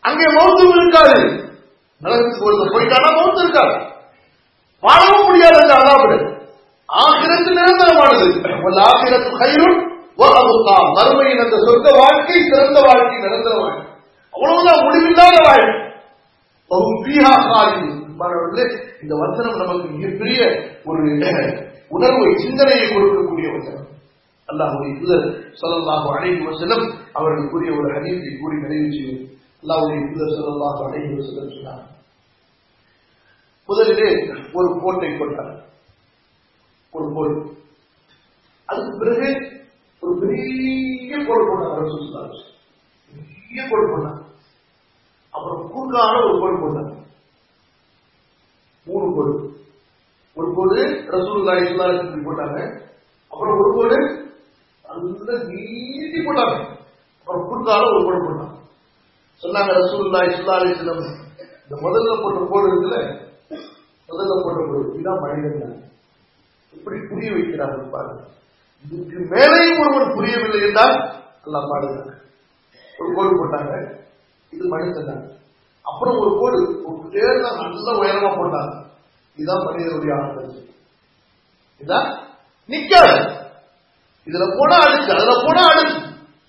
அங்கே 0.00 0.26
மௌத்தும் 0.26 0.76
இருக்காது. 0.76 1.16
நரகத்துக்கு 2.02 2.46
ஒருத்தர் 2.48 2.74
போயிட்டானா 2.74 3.10
மௌத்தம் 3.16 3.44
இருக்காது. 3.44 3.74
வாழவும் 4.80 5.26
முடியாது 5.26 5.56
அந்த 5.62 5.74
அல்லாபடு 5.74 6.18
ஆகிரத்து 6.86 7.50
நிரந்தரமானது 7.58 8.24
ஆகிரத்து 8.92 9.30
கயிறும் 9.42 9.88
மறுமையின் 10.96 11.44
அந்த 11.44 11.56
சொந்த 11.66 11.90
வாழ்க்கை 11.98 12.36
சிறந்த 12.42 12.80
வாழ்க்கை 12.80 13.18
நிரந்தர 13.18 13.54
வாழ்க்கை. 13.56 13.84
அவ்வளவுதான் 14.30 14.84
முடிவில்லாத 14.84 15.36
வாழ்க்கை. 15.44 15.78
இந்த 19.02 19.14
வசனம் 19.14 19.56
நமக்கு 19.56 19.88
மிகப்பெரிய 19.88 20.40
ஒரு 20.84 20.98
உணர்வை 21.88 22.34
சிந்தனையை 22.36 22.86
கொடுக்கக்கூடிய 22.88 23.48
வசனம். 23.58 23.88
அல்லாஹுடைய 24.50 24.92
தூதர் 25.00 25.26
சொல்லலாக 25.60 26.04
அழைவு 26.16 26.40
வசனம் 26.50 26.84
அவர்கள் 27.18 27.50
கூறிய 27.52 27.70
ஒரு 27.78 27.88
ஹதீஸை 27.96 28.32
கூறி 28.40 28.56
நிறைவு 28.62 28.88
செய்யும். 28.96 29.24
அல்லாஹுடைய 29.62 30.00
தூதர் 30.10 30.36
சொல்லலாக 30.38 30.78
அழைவு 30.88 31.16
வசனம் 31.18 31.54
சொன்னார். 31.56 31.84
முதலிலே 33.68 34.08
ஒரு 34.58 34.68
கோட்டை 34.82 35.10
கொண்டார் 35.18 35.52
ஒரு 36.92 37.06
போர் 37.16 37.34
அதுக்கு 38.68 38.94
பிறகு 39.02 39.28
ஒரு 40.02 40.12
பெரிய 40.22 41.18
கோல் 41.28 41.48
கொண்டார் 41.50 41.92
சொன்னார் 41.92 42.32
பெரிய 43.12 43.60
கோல் 43.70 43.90
கொண்டார் 43.92 44.18
அப்புறம் 45.34 45.62
குறுக்கான 45.74 46.22
ஒரு 46.28 46.36
கோல் 46.42 46.62
கொண்டார் 46.62 46.90
மூணு 48.86 49.06
கோடு. 49.16 49.32
ஒரு 50.36 50.48
கோடு 50.56 50.80
ரசூல்லா 51.12 51.54
இஸ்லாத்துக்கு 51.64 52.20
போட்டாங்க. 52.26 52.58
அப்புறம் 53.30 53.58
ஒரு 53.62 53.70
போது 53.78 53.98
நல்ல 54.90 55.38
நீட்டி 55.48 56.20
போட்டாங்க. 56.26 56.56
அப்புறம் 57.18 57.44
குறுக்கால 57.50 57.88
ஒரு 57.90 58.00
கோடு 58.06 58.20
போட்டாங்க 58.26 58.56
சொன்னாங்க 59.42 59.72
ரசூல்லா 59.80 60.20
இஸ்லா 60.30 60.54
அலிஸ்லம் 60.60 61.02
இந்த 61.64 61.76
முதல்ல 61.84 62.16
போட்ட 62.22 62.40
கோடு 62.52 62.70
இருக்குல்ல 62.70 62.98
முதல்ல 64.08 64.34
போட்ட 64.44 64.60
கோடு 64.70 64.82
இதுதான் 64.94 65.22
மனிதன் 65.24 65.76
இப்படி 66.72 66.98
புரிய 67.10 67.30
வைக்கிறார்கள் 67.36 67.92
பாருங்க. 67.94 68.20
இதுக்கு 68.84 69.16
மேலேயும் 69.32 69.80
ஒருவன் 69.84 70.14
புரியவில்லை 70.16 70.60
என்றால் 70.68 70.94
நல்லா 71.44 71.60
பாடுங்க 71.70 71.98
ஒரு 72.98 73.10
கோடு 73.16 73.38
போட்டாங்க 73.40 73.72
இது 74.52 74.64
மனிதன் 74.72 75.10
தான். 75.10 75.22
அப்புறம் 75.84 76.16
ஒரு 76.22 76.30
கோடு 76.40 76.58
ஒரு 76.88 76.98
பேர் 77.14 77.44
தான் 77.46 77.58
நல்ல 77.62 77.92
உயரமா 78.00 78.30
போட்டாங்க. 78.38 78.72
இதுதான் 79.36 79.66
மனிதனுடைய 79.68 80.14
ஆனந்தம் 80.16 80.56
இதான் 81.80 82.08
நிக்காது. 82.68 83.14
இதுல 84.30 84.44
போனா 84.58 84.76
அடுக்கு 84.86 85.14
அதுல 85.14 85.34
போனா 85.44 85.62
அடுக்கு. 85.66 85.96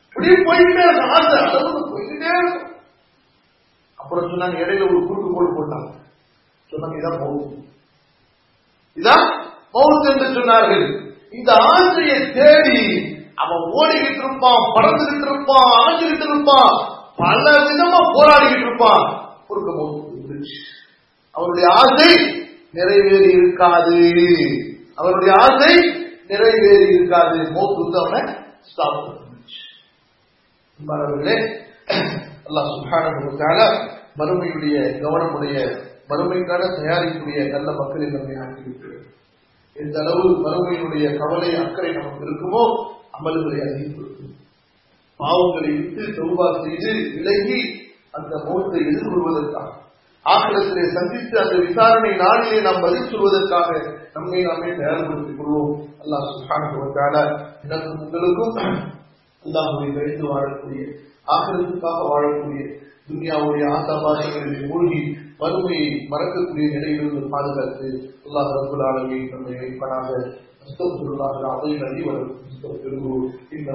இப்படி 0.08 0.28
போயிட்டே 0.28 0.84
இருக்கும். 0.88 1.10
ஆசை 1.10 1.40
அளவு 1.40 1.82
போயிட்டே 1.92 2.30
இருக்கும். 2.38 2.70
அப்புறம் 3.96 4.30
சொன்னாங்க 4.30 4.58
இடையில 4.64 4.88
ஒரு 4.90 5.08
குறுக்கு 5.08 5.30
கோடு 5.34 5.50
போட்டாங்க. 5.58 5.90
சொன்னாங்க 6.72 6.96
இதான் 7.00 7.20
மவுத்து 7.22 7.60
இதான் 8.98 9.26
மவுத்து 9.74 10.08
என்று 10.12 10.28
சொன்னார்கள். 10.28 10.86
இந்த 11.32 11.52
ஆசையை 11.54 12.32
தேடி 12.32 12.82
அவன் 13.36 13.58
ஓடிக்கிட்டு 13.58 14.24
இருப்பான் 14.24 14.72
பறந்துகிட்டு 14.76 15.28
இருப்பான் 15.32 15.70
அமைஞ்சுக்கிட்டு 15.80 16.30
இருப்பான். 16.30 16.74
பல 17.16 17.52
விதமா 17.52 18.00
போராடிக்கிட்டு 18.16 18.68
இருப்பான். 18.68 19.06
குறுக்க 19.48 19.72
மவுத்து 19.72 20.10
அவருடைய 21.32 21.68
ஆசை 21.74 22.12
நிறைவேறி 22.72 23.32
இருக்காது. 23.32 24.00
அவருடைய 24.96 25.34
ஆசை 25.40 25.74
நிறைவேறி 26.32 26.94
இருக்காது. 26.96 27.38
மோத்து 27.56 27.84
வந்து 27.92 28.22
ஸ்டாப் 28.72 29.20
சுகான 33.32 33.58
மறுமையுடைய 34.20 34.78
கவனமுடைய 35.04 35.58
மறுமைக்கான 36.10 36.62
தயாரிக்கூடிய 36.78 37.38
நல்ல 37.52 37.70
மக்களை 37.72 38.08
நம்மை 38.08 38.36
ஆக்கியிருக்கிறது 38.44 39.06
எந்த 39.74 39.96
அளவு 40.00 40.24
மறுமையினுடைய 40.46 41.06
கவலை 41.18 41.50
அக்கறை 41.56 41.92
நமக்கு 41.92 42.26
இருக்குமோ 42.26 42.64
அமல்களை 43.18 43.60
அதிகப்படுத்தும். 43.68 44.34
பாவங்களை 45.20 45.72
விட்டு 45.78 46.04
செவ்வா 46.18 46.48
செய்து 46.64 46.92
விலகி 47.16 47.62
அந்த 48.12 48.34
மோத்தை 48.48 48.80
எதிர்கொள்வதற்காக. 48.88 49.70
ஆக்கிரத்திலே 50.26 50.84
சந்தித்து 50.95 51.36
அந்த 51.39 51.55
விசாரணை 51.65 52.11
நாளிலே 52.15 52.57
நாம் 52.61 52.84
பதில் 52.84 53.09
சொல்வதற்காக 53.11 53.69
நம்மை 54.13 54.41
நாமே 54.41 54.69
தயார்படுத்திக் 54.76 55.39
கொள்வோம். 55.39 55.72
அல்லாஹ் 56.03 56.28
சுகான 56.32 57.15
எனக்கும் 57.63 58.01
உங்களுக்கும் 58.03 58.55
அல்லாஹுவை 59.43 59.88
கழித்து 59.93 60.24
வாழக்கூடிய 60.32 60.82
ஆக்கிரத்துக்காக 61.28 61.99
வாழக்கூடிய 62.11 62.61
துன்யாவுடைய 63.07 63.65
ஆசாபாசங்களில் 63.78 64.67
மூழ்கி 64.69 65.01
வறுமையை 65.38 65.88
மறக்கக்கூடிய 66.11 66.67
நிலையிலிருந்து 66.76 67.24
பாதுகாத்து 67.34 67.88
அல்லாஹ் 68.26 68.51
ரபுல் 68.57 68.86
ஆலமி 68.89 69.19
நம்மை 69.34 69.55
வைப்பனாக 69.61 70.09
அஸ்தம் 70.63 70.97
சொல்லாத 70.99 71.43
அதை 71.53 71.72
நதி 71.78 72.01
வரும் 72.07 72.34
இந்த 73.51 73.69